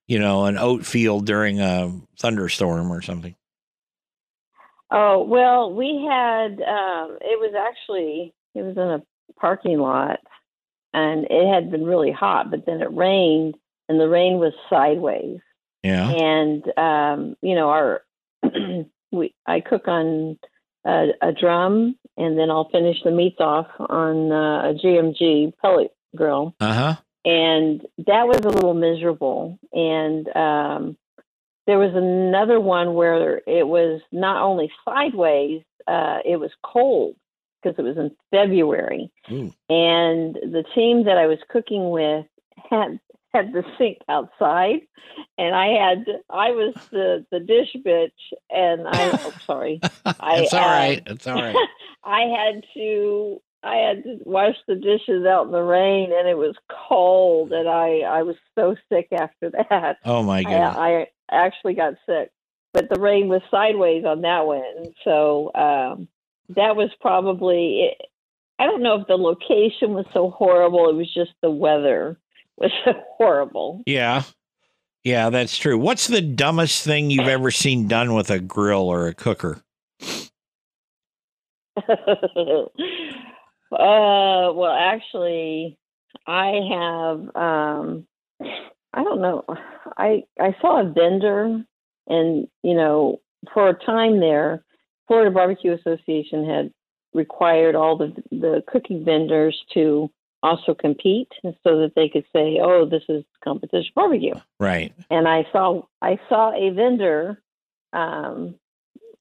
you 0.06 0.18
know, 0.18 0.46
an 0.46 0.58
oat 0.58 0.84
field 0.84 1.26
during 1.26 1.60
a 1.60 1.92
thunderstorm 2.18 2.90
or 2.90 3.02
something. 3.02 3.37
Oh 4.90 5.22
well, 5.22 5.72
we 5.72 6.06
had. 6.08 6.52
Um, 6.62 7.18
it 7.20 7.38
was 7.38 7.54
actually 7.54 8.32
it 8.54 8.62
was 8.62 8.76
in 8.76 8.82
a 8.82 9.02
parking 9.38 9.78
lot, 9.78 10.20
and 10.94 11.26
it 11.28 11.52
had 11.52 11.70
been 11.70 11.84
really 11.84 12.10
hot, 12.10 12.50
but 12.50 12.64
then 12.64 12.80
it 12.80 12.92
rained, 12.92 13.56
and 13.88 13.99
the 14.00 14.09
rain 14.09 14.38
was 14.38 14.52
sideways. 14.71 15.38
Yeah. 15.85 16.11
and 16.11 16.64
um, 16.76 17.37
you 17.40 17.54
know 17.54 17.68
our 17.71 18.02
we 19.12 19.35
I 19.47 19.61
cook 19.61 19.87
on 19.88 20.38
a, 20.85 21.09
a 21.23 21.33
drum, 21.33 21.97
and 22.16 22.38
then 22.38 22.50
I'll 22.50 22.68
finish 22.71 22.97
the 23.04 23.11
meats 23.11 23.37
off 23.40 23.66
on 23.78 24.33
uh, 24.33 24.71
a 24.71 24.75
GMG 24.75 25.52
pellet 25.62 25.92
grill, 26.16 26.54
Uh 26.61 26.73
huh. 26.73 26.95
and 27.25 27.83
that 28.07 28.26
was 28.26 28.40
a 28.45 28.49
little 28.49 28.75
miserable. 28.75 29.59
And 29.73 30.28
um, 30.37 30.97
there 31.66 31.78
was 31.78 31.95
another 31.95 32.59
one 32.61 32.95
where 32.95 33.40
it 33.47 33.66
was 33.66 34.00
not 34.11 34.42
only 34.42 34.71
sideways, 34.85 35.62
uh, 35.87 36.18
it 36.25 36.37
was 36.38 36.50
cold 36.64 37.14
because 37.62 37.78
it 37.78 37.83
was 37.83 37.97
in 37.99 38.11
February, 38.30 39.11
Ooh. 39.30 39.52
and 39.68 40.35
the 40.35 40.64
team 40.75 41.04
that 41.04 41.18
I 41.18 41.26
was 41.26 41.38
cooking 41.49 41.90
with 41.90 42.26
had 42.71 42.99
had 43.32 43.52
the 43.52 43.64
sink 43.76 43.99
outside, 44.08 44.80
and 45.37 45.54
I 45.54 45.68
had 45.68 46.04
I 46.30 46.50
was 46.50 46.75
the 46.90 47.26
the 47.30 47.40
dish 47.40 47.75
bitch, 47.85 48.11
and 48.50 48.87
I 48.88 49.11
oh 49.25 49.32
sorry, 49.44 49.80
I, 50.04 50.38
It's 50.38 50.54
all 50.54 50.61
uh. 50.61 51.02
It's 51.06 51.26
all 51.26 51.35
right. 51.35 51.56
I 52.04 52.20
had 52.23 52.64
to 52.75 53.40
I 53.62 53.76
had 53.76 54.04
to 54.04 54.18
wash 54.25 54.56
the 54.66 54.76
dishes 54.76 55.26
out 55.26 55.47
in 55.47 55.52
the 55.52 55.62
rain, 55.62 56.12
and 56.12 56.28
it 56.28 56.37
was 56.37 56.54
cold, 56.88 57.52
and 57.52 57.68
I 57.68 58.00
I 58.00 58.23
was 58.23 58.37
so 58.54 58.76
sick 58.90 59.08
after 59.12 59.50
that. 59.70 59.99
Oh 60.04 60.23
my 60.23 60.42
I. 60.42 60.76
I 60.78 61.06
actually 61.30 61.75
got 61.75 61.94
sick, 62.06 62.30
but 62.73 62.88
the 62.88 63.00
rain 63.00 63.28
was 63.28 63.42
sideways 63.50 64.04
on 64.04 64.23
that 64.23 64.47
one, 64.47 64.94
so 65.04 65.50
um, 65.54 66.08
that 66.50 66.76
was 66.76 66.90
probably. 67.00 67.90
It, 67.90 68.02
I 68.61 68.66
don't 68.66 68.82
know 68.82 69.00
if 69.00 69.06
the 69.06 69.14
location 69.14 69.94
was 69.94 70.06
so 70.12 70.30
horrible. 70.30 70.88
It 70.88 70.97
was 70.97 71.14
just 71.14 71.30
the 71.42 71.50
weather 71.50 72.18
was 72.61 72.71
horrible. 73.17 73.83
Yeah. 73.87 74.23
Yeah, 75.05 75.31
that's 75.31 75.57
true. 75.57 75.79
What's 75.79 76.07
the 76.09 76.21
dumbest 76.21 76.85
thing 76.85 77.11
you've 77.11 77.29
ever 77.29 77.50
seen 77.50 77.88
done 77.88 78.15
with 78.15 78.31
a 78.31 78.38
grill 78.38 78.83
or 78.83 79.07
a 79.07 79.15
cooker? 79.15 79.62
uh, 81.88 82.65
well, 83.71 84.77
actually, 84.79 85.79
I 86.27 86.61
have. 86.71 87.37
Um, 87.37 88.07
I 88.93 89.05
don't 89.05 89.21
know. 89.21 89.45
I 89.97 90.25
I 90.41 90.55
saw 90.61 90.81
a 90.81 90.93
vendor, 90.93 91.65
and 92.09 92.49
you 92.62 92.75
know, 92.75 93.21
for 93.55 93.69
a 93.69 93.85
time 93.87 94.21
there, 94.21 94.65
Florida 95.07 95.31
Barbecue 95.31 95.73
Association 95.75 96.45
had 96.45 96.73
required 97.15 97.75
all 97.75 97.97
the 97.97 98.12
the 98.31 98.62
cooking 98.67 99.05
vendors 99.05 99.57
to 99.75 100.11
also 100.42 100.75
compete, 100.75 101.28
so 101.42 101.80
that 101.80 101.92
they 101.97 102.09
could 102.09 102.25
say, 102.33 102.59
"Oh, 102.62 102.87
this 102.87 103.02
is 103.09 103.25
competition 103.42 103.92
barbecue." 103.95 104.35
Right. 104.61 104.92
and 105.11 105.26
I 105.28 105.47
saw 105.52 105.83
I 106.02 106.18
saw 106.28 106.52
a 106.52 106.71
vendor 106.71 107.42
um, 107.92 108.54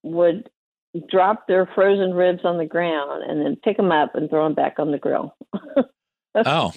would 0.04 0.50
drop 1.10 1.48
their 1.48 1.66
frozen 1.76 2.14
ribs 2.14 2.44
on 2.44 2.58
the 2.58 2.66
ground 2.66 3.24
and 3.24 3.42
then 3.42 3.56
pick 3.56 3.78
them 3.78 3.92
up 3.92 4.16
and 4.16 4.30
throw 4.30 4.44
them 4.46 4.54
back 4.56 4.80
on 4.80 4.92
the 4.92 4.98
grill. 4.98 5.36
Oh. 6.46 6.72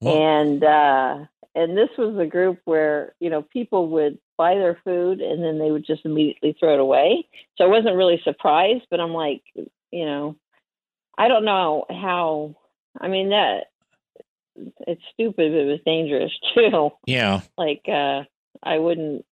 Well- 0.00 0.16
and 0.16 0.64
uh, 0.64 1.24
and 1.54 1.76
this 1.76 1.90
was 1.96 2.18
a 2.18 2.26
group 2.26 2.58
where 2.64 3.14
you 3.20 3.30
know 3.30 3.42
people 3.42 3.88
would 3.90 4.18
buy 4.36 4.54
their 4.56 4.78
food 4.84 5.20
and 5.20 5.42
then 5.42 5.58
they 5.58 5.70
would 5.70 5.86
just 5.86 6.04
immediately 6.04 6.56
throw 6.58 6.74
it 6.74 6.80
away. 6.80 7.26
So 7.56 7.64
I 7.64 7.68
wasn't 7.68 7.96
really 7.96 8.20
surprised, 8.24 8.86
but 8.90 9.00
I'm 9.00 9.14
like, 9.14 9.42
you 9.54 10.04
know, 10.04 10.36
I 11.16 11.28
don't 11.28 11.44
know 11.44 11.84
how. 11.88 12.56
I 13.00 13.08
mean 13.08 13.30
that 13.30 13.66
it's 14.86 15.02
stupid, 15.12 15.52
but 15.52 15.60
it 15.60 15.66
was 15.66 15.80
dangerous 15.84 16.32
too 16.54 16.90
Yeah. 17.06 17.40
like 17.58 17.82
uh 17.88 18.22
i 18.62 18.78
wouldn't 18.78 19.24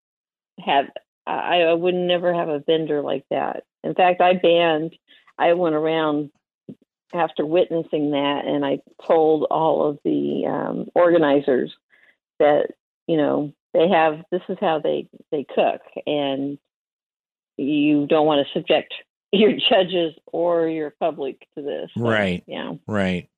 have 0.58 0.86
i 1.26 1.62
i 1.62 1.72
would 1.72 1.94
never 1.94 2.32
have 2.34 2.48
a 2.48 2.60
vendor 2.60 3.00
like 3.02 3.24
that 3.30 3.64
in 3.82 3.94
fact 3.94 4.20
i 4.20 4.34
banned 4.34 4.94
i 5.38 5.52
went 5.54 5.74
around 5.74 6.30
after 7.12 7.46
witnessing 7.46 8.10
that 8.10 8.42
and 8.44 8.64
i 8.64 8.78
told 9.06 9.44
all 9.50 9.88
of 9.88 9.98
the 10.04 10.44
um 10.46 10.88
organizers 10.94 11.72
that 12.38 12.66
you 13.06 13.16
know 13.16 13.52
they 13.72 13.88
have 13.88 14.20
this 14.30 14.42
is 14.48 14.58
how 14.60 14.78
they 14.78 15.08
they 15.30 15.44
cook 15.54 15.80
and 16.06 16.58
you 17.56 18.06
don't 18.06 18.26
want 18.26 18.46
to 18.46 18.52
subject 18.52 18.92
your 19.32 19.52
judges 19.52 20.14
or 20.26 20.68
your 20.68 20.90
public 21.00 21.40
to 21.56 21.62
this 21.62 21.90
So, 21.96 22.02
Right. 22.04 22.44
yeah 22.46 22.74
Right. 22.86 23.28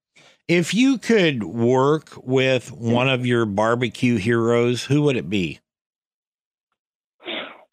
If 0.48 0.74
you 0.74 0.98
could 0.98 1.42
work 1.42 2.10
with 2.22 2.70
one 2.70 3.08
of 3.08 3.26
your 3.26 3.46
barbecue 3.46 4.16
heroes, 4.16 4.84
who 4.84 5.02
would 5.02 5.16
it 5.16 5.28
be? 5.28 5.60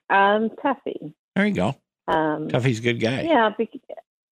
um 0.09 0.49
tuffy 0.63 1.13
There 1.35 1.45
you 1.45 1.53
go. 1.53 1.75
Um, 2.07 2.49
Tuffy's 2.49 2.79
a 2.79 2.81
good 2.81 2.99
guy. 2.99 3.21
yeah, 3.21 3.49
bec- 3.57 3.69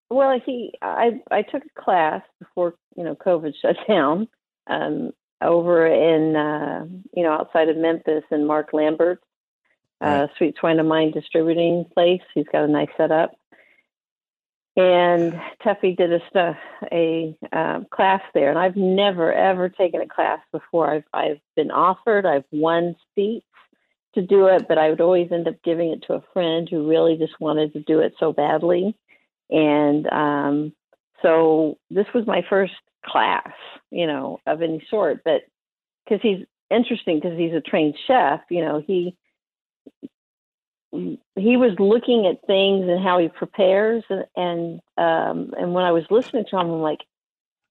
well, 0.09 0.37
he 0.45 0.73
I 0.81 1.21
I 1.31 1.41
took 1.41 1.63
a 1.63 1.81
class 1.81 2.21
before 2.39 2.75
you 2.97 3.03
know 3.03 3.15
COVID 3.15 3.53
shut 3.61 3.77
down 3.87 4.27
um, 4.67 5.11
over 5.41 5.87
in 5.87 6.35
uh, 6.35 6.85
you 7.15 7.23
know 7.23 7.31
outside 7.31 7.69
of 7.69 7.77
Memphis 7.77 8.23
and 8.29 8.45
Mark 8.45 8.71
Lambert, 8.73 9.23
uh, 10.01 10.27
Sweet 10.37 10.55
Swine 10.59 10.79
O' 10.79 10.83
Mine 10.83 11.11
distributing 11.11 11.85
place. 11.93 12.21
He's 12.35 12.47
got 12.51 12.65
a 12.65 12.67
nice 12.67 12.89
setup. 12.97 13.31
And 14.77 15.33
Tuffy 15.65 15.97
did 15.97 16.13
a 16.13 16.57
a 16.91 17.37
um, 17.51 17.87
class 17.91 18.21
there, 18.33 18.49
and 18.49 18.57
I've 18.57 18.77
never 18.77 19.33
ever 19.33 19.67
taken 19.67 19.99
a 19.99 20.07
class 20.07 20.39
before. 20.53 20.89
I've 20.89 21.03
I've 21.13 21.41
been 21.57 21.71
offered, 21.71 22.25
I've 22.25 22.45
won 22.51 22.95
seats 23.13 23.45
to 24.13 24.21
do 24.21 24.47
it, 24.47 24.67
but 24.67 24.77
I 24.77 24.89
would 24.89 25.01
always 25.01 25.31
end 25.31 25.47
up 25.47 25.55
giving 25.63 25.91
it 25.91 26.03
to 26.07 26.13
a 26.13 26.23
friend 26.33 26.67
who 26.69 26.89
really 26.89 27.17
just 27.17 27.39
wanted 27.39 27.73
to 27.73 27.81
do 27.81 27.99
it 27.99 28.13
so 28.19 28.31
badly. 28.31 28.95
And 29.49 30.07
um, 30.07 30.73
so 31.21 31.77
this 31.89 32.07
was 32.13 32.25
my 32.25 32.41
first 32.49 32.73
class, 33.05 33.51
you 33.89 34.07
know, 34.07 34.39
of 34.45 34.61
any 34.61 34.85
sort. 34.89 35.21
But 35.23 35.41
because 36.05 36.21
he's 36.21 36.45
interesting, 36.69 37.19
because 37.19 37.37
he's 37.37 37.53
a 37.53 37.61
trained 37.61 37.95
chef, 38.07 38.41
you 38.49 38.63
know, 38.63 38.83
he 38.85 39.15
he 40.91 41.57
was 41.57 41.71
looking 41.79 42.27
at 42.27 42.45
things 42.45 42.87
and 42.89 43.03
how 43.03 43.17
he 43.19 43.29
prepares, 43.29 44.03
and 44.09 44.25
and, 44.35 44.81
um, 44.97 45.53
and 45.57 45.73
when 45.73 45.85
I 45.85 45.91
was 45.91 46.03
listening 46.09 46.45
to 46.49 46.57
him, 46.57 46.67
I'm 46.69 46.81
like, 46.81 46.99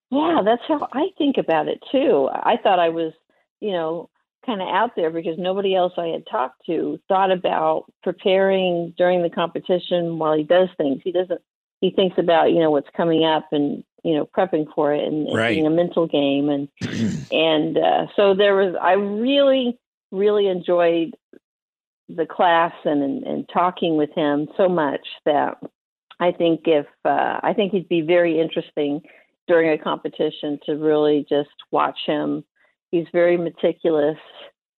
yeah, 0.09 0.41
that's 0.43 0.63
how 0.67 0.87
I 0.91 1.09
think 1.17 1.37
about 1.37 1.67
it 1.67 1.83
too. 1.91 2.29
I 2.31 2.57
thought 2.61 2.79
I 2.79 2.89
was, 2.89 3.13
you 3.59 3.71
know, 3.71 4.09
kind 4.45 4.61
of 4.61 4.67
out 4.67 4.95
there 4.95 5.11
because 5.11 5.37
nobody 5.37 5.75
else 5.75 5.93
I 5.97 6.07
had 6.07 6.25
talked 6.29 6.65
to 6.65 6.99
thought 7.07 7.31
about 7.31 7.85
preparing 8.03 8.93
during 8.97 9.21
the 9.21 9.29
competition 9.29 10.17
while 10.17 10.35
he 10.35 10.43
does 10.43 10.69
things. 10.77 11.01
He 11.03 11.11
doesn't. 11.11 11.41
He 11.79 11.91
thinks 11.91 12.17
about 12.17 12.51
you 12.51 12.59
know 12.59 12.71
what's 12.71 12.89
coming 12.95 13.23
up 13.23 13.47
and 13.51 13.83
you 14.03 14.15
know 14.15 14.25
prepping 14.25 14.65
for 14.73 14.93
it 14.93 15.03
and, 15.03 15.27
and 15.27 15.37
Right. 15.37 15.53
being 15.53 15.67
a 15.67 15.69
mental 15.69 16.07
game 16.07 16.49
and 16.49 16.67
and 17.31 17.77
uh, 17.77 18.07
so 18.15 18.33
there 18.33 18.55
was. 18.55 18.75
I 18.81 18.93
really 18.93 19.77
really 20.11 20.47
enjoyed 20.47 21.15
the 22.15 22.25
class 22.25 22.73
and, 22.85 23.01
and 23.03 23.23
and 23.23 23.49
talking 23.53 23.97
with 23.97 24.11
him 24.15 24.47
so 24.57 24.67
much 24.69 25.05
that 25.25 25.57
I 26.19 26.31
think 26.31 26.61
if 26.65 26.85
uh, 27.05 27.39
I 27.41 27.53
think 27.55 27.71
he'd 27.71 27.89
be 27.89 28.01
very 28.01 28.39
interesting 28.39 29.01
during 29.47 29.69
a 29.71 29.83
competition 29.83 30.59
to 30.65 30.73
really 30.73 31.25
just 31.27 31.49
watch 31.71 31.99
him. 32.05 32.43
He's 32.91 33.07
very 33.11 33.37
meticulous, 33.37 34.17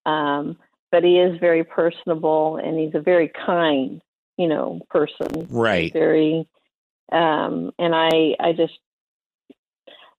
um, 0.05 0.57
but 0.91 1.03
he 1.03 1.19
is 1.19 1.39
very 1.39 1.63
personable 1.63 2.57
and 2.57 2.77
he's 2.79 2.93
a 2.95 3.01
very 3.01 3.29
kind, 3.45 4.01
you 4.37 4.47
know, 4.47 4.79
person. 4.89 5.47
Right. 5.49 5.91
Very, 5.91 6.47
um, 7.11 7.71
and 7.79 7.93
I 7.95 8.35
I 8.39 8.53
just 8.53 8.73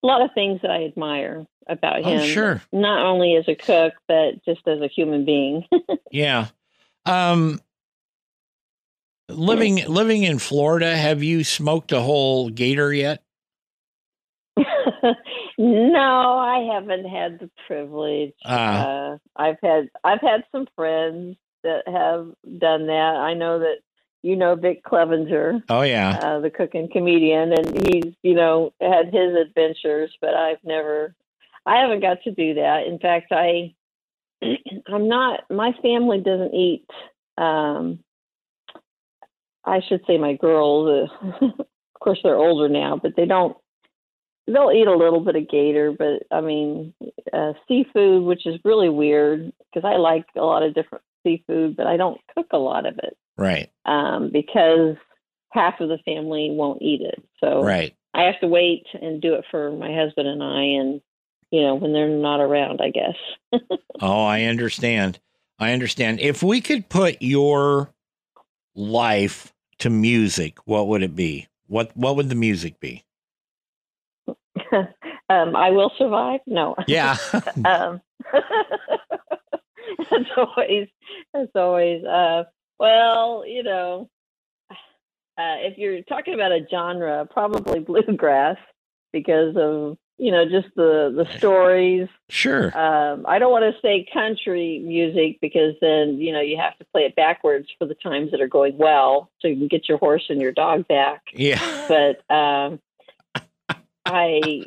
a 0.02 0.06
lot 0.06 0.20
of 0.22 0.30
things 0.34 0.60
that 0.62 0.70
I 0.70 0.84
admire 0.84 1.46
about 1.66 2.00
Oh, 2.04 2.10
him. 2.10 2.26
sure. 2.28 2.62
Not 2.72 3.06
only 3.06 3.36
as 3.36 3.48
a 3.48 3.54
cook, 3.54 3.94
but 4.06 4.44
just 4.44 4.66
as 4.68 4.80
a 4.82 4.88
human 4.88 5.24
being. 5.24 5.64
Yeah. 6.10 6.48
Um 7.06 7.60
living 9.28 9.84
living 9.86 10.22
in 10.22 10.38
Florida, 10.38 10.96
have 10.96 11.22
you 11.22 11.44
smoked 11.44 11.92
a 11.92 12.00
whole 12.00 12.50
gator 12.50 12.92
yet? 12.92 13.22
no, 15.58 16.38
I 16.38 16.68
haven't 16.72 17.06
had 17.06 17.38
the 17.40 17.50
privilege. 17.66 18.32
Ah. 18.44 18.84
uh, 18.86 19.18
I've 19.36 19.58
had 19.62 19.88
I've 20.04 20.20
had 20.20 20.44
some 20.52 20.66
friends 20.76 21.36
that 21.62 21.86
have 21.88 22.28
done 22.58 22.86
that. 22.86 23.16
I 23.16 23.34
know 23.34 23.58
that 23.60 23.78
you 24.22 24.36
know 24.36 24.54
Vic 24.54 24.82
Clevenger, 24.84 25.62
Oh 25.68 25.82
yeah. 25.82 26.18
uh, 26.22 26.40
the 26.40 26.50
cooking 26.50 26.88
comedian, 26.92 27.52
and 27.52 27.86
he's 27.86 28.14
you 28.22 28.34
know 28.34 28.72
had 28.80 29.12
his 29.12 29.34
adventures, 29.34 30.16
but 30.20 30.34
I've 30.34 30.62
never, 30.64 31.14
I 31.66 31.76
haven't 31.80 32.00
got 32.00 32.22
to 32.24 32.30
do 32.30 32.54
that. 32.54 32.86
In 32.86 32.98
fact, 32.98 33.32
I 33.32 33.74
I'm 34.92 35.08
not. 35.08 35.40
My 35.50 35.72
family 35.82 36.20
doesn't 36.20 36.54
eat. 36.54 36.86
Um, 37.38 38.00
I 39.64 39.80
should 39.88 40.02
say 40.06 40.18
my 40.18 40.34
girls. 40.34 41.08
Uh, 41.22 41.46
of 41.46 42.00
course, 42.00 42.20
they're 42.22 42.36
older 42.36 42.68
now, 42.68 42.98
but 43.02 43.12
they 43.16 43.26
don't. 43.26 43.56
They'll 44.46 44.72
eat 44.72 44.86
a 44.86 44.96
little 44.96 45.20
bit 45.20 45.36
of 45.36 45.48
gator, 45.48 45.92
but 45.92 46.22
I 46.30 46.42
mean 46.42 46.92
uh, 47.32 47.54
seafood, 47.66 48.24
which 48.24 48.46
is 48.46 48.60
really 48.64 48.90
weird 48.90 49.52
because 49.72 49.88
I 49.88 49.96
like 49.96 50.26
a 50.36 50.40
lot 50.42 50.62
of 50.62 50.74
different 50.74 51.02
seafood, 51.24 51.76
but 51.76 51.86
I 51.86 51.96
don't 51.96 52.20
cook 52.34 52.48
a 52.52 52.58
lot 52.58 52.84
of 52.86 52.98
it 52.98 53.16
Right. 53.38 53.70
um, 53.86 54.30
because 54.30 54.96
half 55.50 55.80
of 55.80 55.88
the 55.88 55.98
family 56.04 56.50
won't 56.50 56.82
eat 56.82 57.00
it. 57.00 57.22
So 57.42 57.62
Right. 57.62 57.94
I 58.12 58.24
have 58.24 58.38
to 58.40 58.46
wait 58.46 58.86
and 59.00 59.20
do 59.20 59.34
it 59.34 59.44
for 59.50 59.72
my 59.72 59.94
husband 59.94 60.28
and 60.28 60.42
I, 60.42 60.62
and 60.62 61.00
you 61.54 61.62
know 61.62 61.76
when 61.76 61.92
they're 61.92 62.08
not 62.08 62.40
around, 62.40 62.80
I 62.82 62.90
guess. 62.90 63.16
Oh, 64.00 64.24
I 64.24 64.42
understand. 64.42 65.20
I 65.60 65.72
understand. 65.72 66.18
If 66.18 66.42
we 66.42 66.60
could 66.60 66.88
put 66.88 67.22
your 67.22 67.94
life 68.74 69.54
to 69.78 69.88
music, 69.88 70.58
what 70.64 70.88
would 70.88 71.04
it 71.04 71.14
be? 71.14 71.46
What 71.68 71.96
what 71.96 72.16
would 72.16 72.28
the 72.28 72.34
music 72.34 72.80
be? 72.80 73.04
um, 74.72 75.54
I 75.54 75.70
will 75.70 75.92
survive. 75.96 76.40
No. 76.46 76.74
Yeah. 76.88 77.16
um, 77.64 78.00
as 80.10 80.26
always, 80.36 80.88
as 81.34 81.48
always. 81.54 82.04
Uh, 82.04 82.44
well, 82.80 83.44
you 83.46 83.62
know, 83.62 84.10
uh, 84.70 85.56
if 85.62 85.78
you're 85.78 86.02
talking 86.02 86.34
about 86.34 86.50
a 86.50 86.66
genre, 86.68 87.26
probably 87.30 87.78
bluegrass 87.78 88.56
because 89.12 89.56
of 89.56 89.96
you 90.18 90.30
know 90.30 90.44
just 90.48 90.68
the 90.76 91.12
the 91.16 91.26
stories. 91.38 92.08
sure. 92.28 92.66
Um, 92.76 93.24
I 93.26 93.38
don't 93.38 93.50
want 93.50 93.64
to 93.74 93.80
say 93.82 94.06
country 94.12 94.80
music 94.84 95.38
because 95.40 95.74
then 95.80 96.18
you 96.20 96.32
know 96.32 96.40
you 96.40 96.56
have 96.56 96.76
to 96.78 96.84
play 96.86 97.02
it 97.02 97.16
backwards 97.16 97.68
for 97.78 97.86
the 97.86 97.94
times 97.94 98.30
that 98.30 98.40
are 98.40 98.48
going 98.48 98.76
well, 98.78 99.30
so 99.40 99.48
you 99.48 99.56
can 99.56 99.68
get 99.68 99.88
your 99.88 99.98
horse 99.98 100.24
and 100.28 100.40
your 100.40 100.52
dog 100.52 100.86
back 100.88 101.22
Yeah. 101.32 101.86
but 101.88 102.34
um, 102.34 102.80
I 104.06 104.64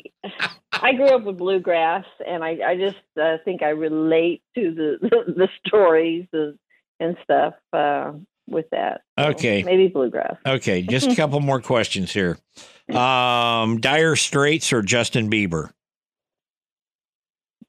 I 0.73 0.93
grew 0.93 1.09
up 1.09 1.23
with 1.23 1.37
bluegrass, 1.37 2.05
and 2.25 2.43
I 2.43 2.57
I 2.65 2.77
just 2.77 2.97
uh, 3.21 3.37
think 3.45 3.61
I 3.63 3.69
relate 3.69 4.41
to 4.55 4.71
the 4.73 4.97
the, 5.01 5.33
the 5.33 5.49
stories 5.65 6.27
and, 6.33 6.57
and 6.99 7.17
stuff 7.23 7.53
uh, 7.71 8.13
with 8.47 8.69
that. 8.71 9.01
So 9.19 9.25
Okay. 9.29 9.63
maybe 9.63 9.87
bluegrass. 9.87 10.35
Okay, 10.45 10.81
just 10.81 11.07
a 11.11 11.15
couple 11.17 11.39
more 11.39 11.61
questions 11.61 12.11
here. 12.11 12.37
Um 12.89 13.79
Dire 13.81 14.15
Straits 14.15 14.71
or 14.73 14.81
Justin 14.81 15.29
Bieber? 15.29 15.71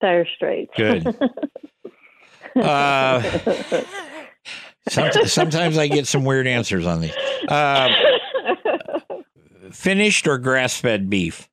Dire 0.00 0.26
Straits. 0.36 0.72
Good. 0.76 1.06
Uh, 2.56 3.22
Some, 4.88 5.12
sometimes 5.26 5.78
I 5.78 5.86
get 5.86 6.08
some 6.08 6.24
weird 6.24 6.48
answers 6.48 6.86
on 6.86 7.00
these. 7.02 7.14
Uh, 7.46 7.88
finished 9.70 10.26
or 10.26 10.38
grass-fed 10.38 11.08
beef? 11.08 11.48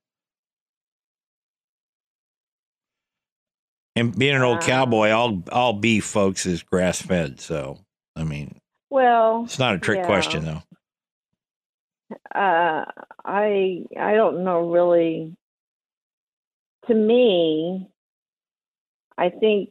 And 3.96 4.18
being 4.18 4.36
an 4.36 4.42
old 4.42 4.60
Uh, 4.64 4.66
cowboy, 4.66 5.10
all 5.12 5.44
all 5.52 5.74
beef, 5.74 6.06
folks, 6.06 6.46
is 6.46 6.64
grass-fed. 6.64 7.40
So, 7.40 7.78
I 8.16 8.24
mean, 8.24 8.55
well, 8.90 9.44
it's 9.46 9.60
not 9.60 9.76
a 9.76 9.80
trick 9.80 10.00
Yeah. 10.00 10.06
question, 10.06 10.46
though. 10.46 10.64
uh, 12.34 12.86
I 13.26 13.84
I 14.00 14.14
don't 14.14 14.44
know 14.44 14.70
really. 14.72 15.36
To 16.88 16.94
me, 16.94 17.90
I 19.18 19.30
think 19.30 19.70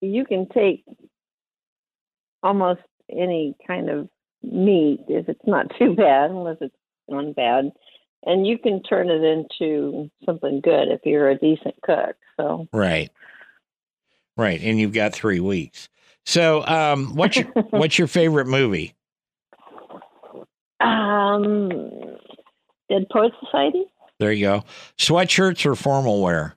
you 0.00 0.24
can 0.24 0.48
take 0.48 0.84
almost 2.42 2.80
any 3.10 3.56
kind 3.66 3.88
of 3.90 4.08
meat 4.42 5.00
if 5.08 5.28
it's 5.28 5.46
not 5.46 5.66
too 5.78 5.94
bad, 5.94 6.30
unless 6.30 6.58
it's 6.60 6.74
gone 7.10 7.32
bad, 7.32 7.72
and 8.24 8.46
you 8.46 8.58
can 8.58 8.82
turn 8.82 9.10
it 9.10 9.22
into 9.24 10.10
something 10.24 10.60
good 10.60 10.88
if 10.88 11.00
you're 11.04 11.28
a 11.28 11.38
decent 11.38 11.74
cook. 11.82 12.14
So, 12.36 12.68
Right. 12.72 13.10
Right. 14.36 14.60
And 14.62 14.78
you've 14.78 14.94
got 14.94 15.12
three 15.12 15.40
weeks. 15.40 15.88
So, 16.24 16.64
um, 16.66 17.14
what's 17.16 17.36
your 17.36 17.46
what's 17.70 17.98
your 17.98 18.08
favorite 18.08 18.46
movie? 18.46 18.94
um, 20.80 21.68
Dead 22.88 23.06
Poet 23.12 23.32
Society. 23.44 23.84
There 24.18 24.32
you 24.32 24.46
go. 24.46 24.64
Sweatshirts 24.98 25.64
or 25.64 25.74
formal 25.76 26.20
wear? 26.22 26.56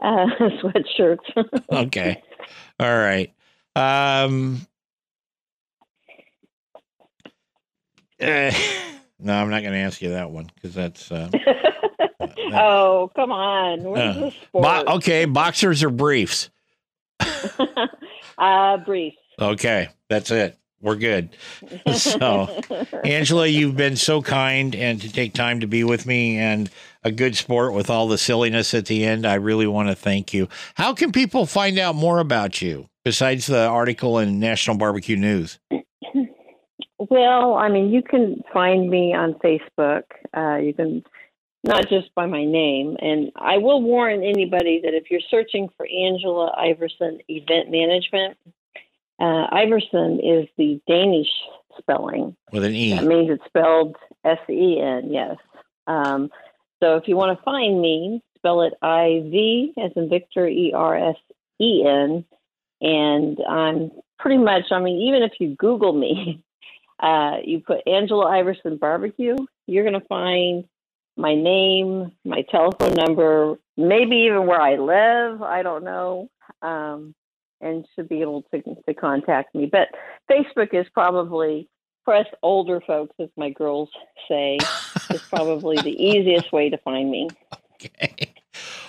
Uh, 0.00 0.26
sweatshirts. 0.62 1.18
Okay. 1.72 2.22
All 2.78 2.96
right. 2.96 3.32
Um, 3.74 4.66
eh, 8.20 8.54
no, 9.18 9.34
I'm 9.34 9.50
not 9.50 9.62
going 9.62 9.72
to 9.72 9.78
ask 9.78 10.00
you 10.00 10.10
that 10.10 10.30
one 10.30 10.50
because 10.54 10.74
that's 10.74 11.10
uh, 11.10 11.30
oh, 12.52 13.10
come 13.16 13.32
on. 13.32 13.96
Uh, 13.96 14.30
bo- 14.52 14.84
okay. 14.96 15.24
Boxers 15.24 15.82
or 15.82 15.90
briefs? 15.90 16.50
uh, 18.38 18.76
briefs. 18.78 19.16
Okay, 19.40 19.88
that's 20.08 20.30
it. 20.30 20.58
we're 20.80 20.96
good. 20.96 21.36
So, 21.94 22.48
Angela, 23.04 23.46
you've 23.46 23.76
been 23.76 23.96
so 23.96 24.20
kind 24.22 24.74
and 24.74 25.00
to 25.00 25.12
take 25.12 25.32
time 25.34 25.60
to 25.60 25.66
be 25.66 25.82
with 25.84 26.04
me 26.06 26.36
and 26.36 26.70
a 27.04 27.10
good 27.10 27.36
sport 27.36 27.72
with 27.72 27.88
all 27.90 28.08
the 28.08 28.18
silliness 28.18 28.74
at 28.74 28.86
the 28.86 29.04
end. 29.04 29.26
I 29.26 29.34
really 29.34 29.66
want 29.66 29.88
to 29.88 29.94
thank 29.94 30.34
you. 30.34 30.48
How 30.74 30.92
can 30.92 31.12
people 31.12 31.46
find 31.46 31.78
out 31.78 31.94
more 31.94 32.18
about 32.18 32.60
you 32.60 32.88
besides 33.04 33.46
the 33.46 33.66
article 33.66 34.18
in 34.18 34.38
National 34.40 34.76
Barbecue 34.76 35.16
News? 35.16 35.58
Well, 36.98 37.54
I 37.54 37.68
mean, 37.68 37.90
you 37.90 38.02
can 38.02 38.42
find 38.52 38.88
me 38.90 39.14
on 39.14 39.34
Facebook. 39.34 40.02
Uh, 40.36 40.56
you 40.56 40.74
can 40.74 41.04
not 41.64 41.88
just 41.88 42.14
by 42.14 42.26
my 42.26 42.44
name. 42.44 42.96
And 43.00 43.32
I 43.36 43.58
will 43.58 43.82
warn 43.82 44.22
anybody 44.22 44.80
that 44.84 44.94
if 44.94 45.10
you're 45.10 45.20
searching 45.30 45.68
for 45.76 45.86
Angela 45.86 46.54
Iversen 46.58 47.20
Event 47.28 47.70
Management, 47.70 48.38
uh, 49.18 49.48
Iversen 49.52 50.18
is 50.22 50.48
the 50.56 50.80
Danish 50.86 51.30
spelling. 51.78 52.36
With 52.52 52.64
an 52.64 52.74
E. 52.74 52.94
That 52.94 53.04
means 53.04 53.30
it's 53.30 53.44
spelled 53.46 53.96
S 54.24 54.38
E 54.48 54.80
N, 54.80 55.12
yes. 55.12 55.36
Um, 55.86 56.30
so 56.82 56.96
if 56.96 57.08
you 57.08 57.16
want 57.16 57.36
to 57.36 57.44
find 57.44 57.80
me, 57.80 58.22
spell 58.36 58.62
it 58.62 58.74
I 58.82 59.22
V 59.24 59.72
as 59.82 59.92
in 59.96 60.08
Victor 60.08 60.46
E 60.46 60.72
R 60.74 61.10
S 61.10 61.16
E 61.60 61.84
N. 61.86 62.24
And 62.80 63.38
I'm 63.48 63.90
pretty 64.18 64.38
much, 64.38 64.64
I 64.70 64.80
mean, 64.80 65.08
even 65.08 65.22
if 65.22 65.32
you 65.40 65.54
Google 65.56 65.92
me, 65.92 66.42
uh, 67.00 67.38
you 67.44 67.60
put 67.60 67.86
Angela 67.86 68.26
Iversen 68.26 68.78
Barbecue, 68.78 69.36
you're 69.66 69.84
going 69.84 70.00
to 70.00 70.06
find 70.06 70.64
my 71.16 71.34
name, 71.34 72.12
my 72.24 72.42
telephone 72.50 72.94
number, 72.94 73.58
maybe 73.76 74.16
even 74.16 74.46
where 74.46 74.60
I 74.60 74.76
live. 74.76 75.42
I 75.42 75.62
don't 75.62 75.84
know. 75.84 76.28
Um, 76.62 77.14
and 77.60 77.86
should 77.94 78.08
be 78.08 78.20
able 78.20 78.42
to, 78.52 78.62
to 78.86 78.94
contact 78.94 79.54
me. 79.54 79.66
But 79.66 79.88
Facebook 80.30 80.74
is 80.74 80.86
probably, 80.92 81.68
for 82.04 82.14
us 82.14 82.26
older 82.42 82.80
folks, 82.86 83.14
as 83.18 83.30
my 83.36 83.50
girls 83.50 83.88
say, 84.28 84.58
is 85.10 85.22
probably 85.22 85.76
the 85.76 85.90
easiest 85.90 86.52
way 86.52 86.68
to 86.68 86.78
find 86.78 87.10
me. 87.10 87.28
Okay. 87.74 88.34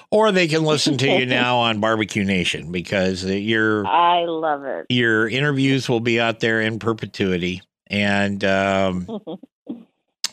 Or 0.10 0.32
they 0.32 0.48
can 0.48 0.64
listen 0.64 0.98
to 1.00 1.10
you 1.10 1.26
now 1.26 1.58
on 1.58 1.82
Barbecue 1.82 2.24
Nation 2.24 2.72
because 2.72 3.26
your 3.26 3.86
I 3.86 4.24
love 4.24 4.64
it. 4.64 4.86
Your 4.90 5.28
interviews 5.28 5.90
will 5.90 6.00
be 6.00 6.18
out 6.18 6.40
there 6.40 6.62
in 6.62 6.80
perpetuity, 6.80 7.62
and 7.88 8.42
um, 8.46 9.06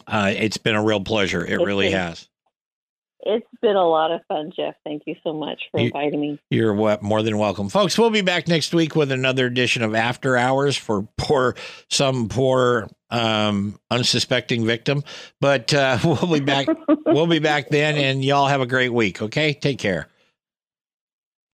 uh, 0.06 0.32
it's 0.36 0.56
been 0.58 0.74
a 0.74 0.82
real 0.82 1.00
pleasure. 1.00 1.44
It 1.44 1.54
It's 1.54 1.64
really 1.64 1.86
been- 1.90 1.98
has. 1.98 2.28
It's 3.26 3.46
been 3.62 3.74
a 3.74 3.88
lot 3.88 4.10
of 4.10 4.20
fun, 4.28 4.52
Jeff. 4.54 4.74
Thank 4.84 5.04
you 5.06 5.16
so 5.24 5.32
much 5.32 5.62
for 5.70 5.80
You- 5.80 5.86
inviting 5.86 6.20
me. 6.20 6.38
You're 6.50 6.74
what 6.74 7.00
more 7.02 7.22
than 7.22 7.38
welcome, 7.38 7.70
folks. 7.70 7.96
We'll 7.98 8.10
be 8.10 8.20
back 8.20 8.48
next 8.48 8.74
week 8.74 8.94
with 8.94 9.10
another 9.10 9.46
edition 9.46 9.82
of 9.82 9.94
After 9.94 10.36
Hours 10.36 10.76
for 10.76 11.08
poor 11.16 11.56
some 11.88 12.28
poor 12.28 12.86
um, 13.08 13.80
unsuspecting 13.90 14.66
victim. 14.66 15.02
But 15.40 15.72
uh, 15.72 15.96
we'll 16.04 16.34
be 16.34 16.40
back. 16.40 16.66
we'll 17.06 17.26
be 17.26 17.38
back 17.38 17.70
then, 17.70 17.96
and 17.96 18.22
y'all 18.22 18.46
have 18.48 18.60
a 18.60 18.66
great 18.66 18.92
week. 18.92 19.22
Okay, 19.22 19.54
take 19.54 19.78
care. 19.78 20.08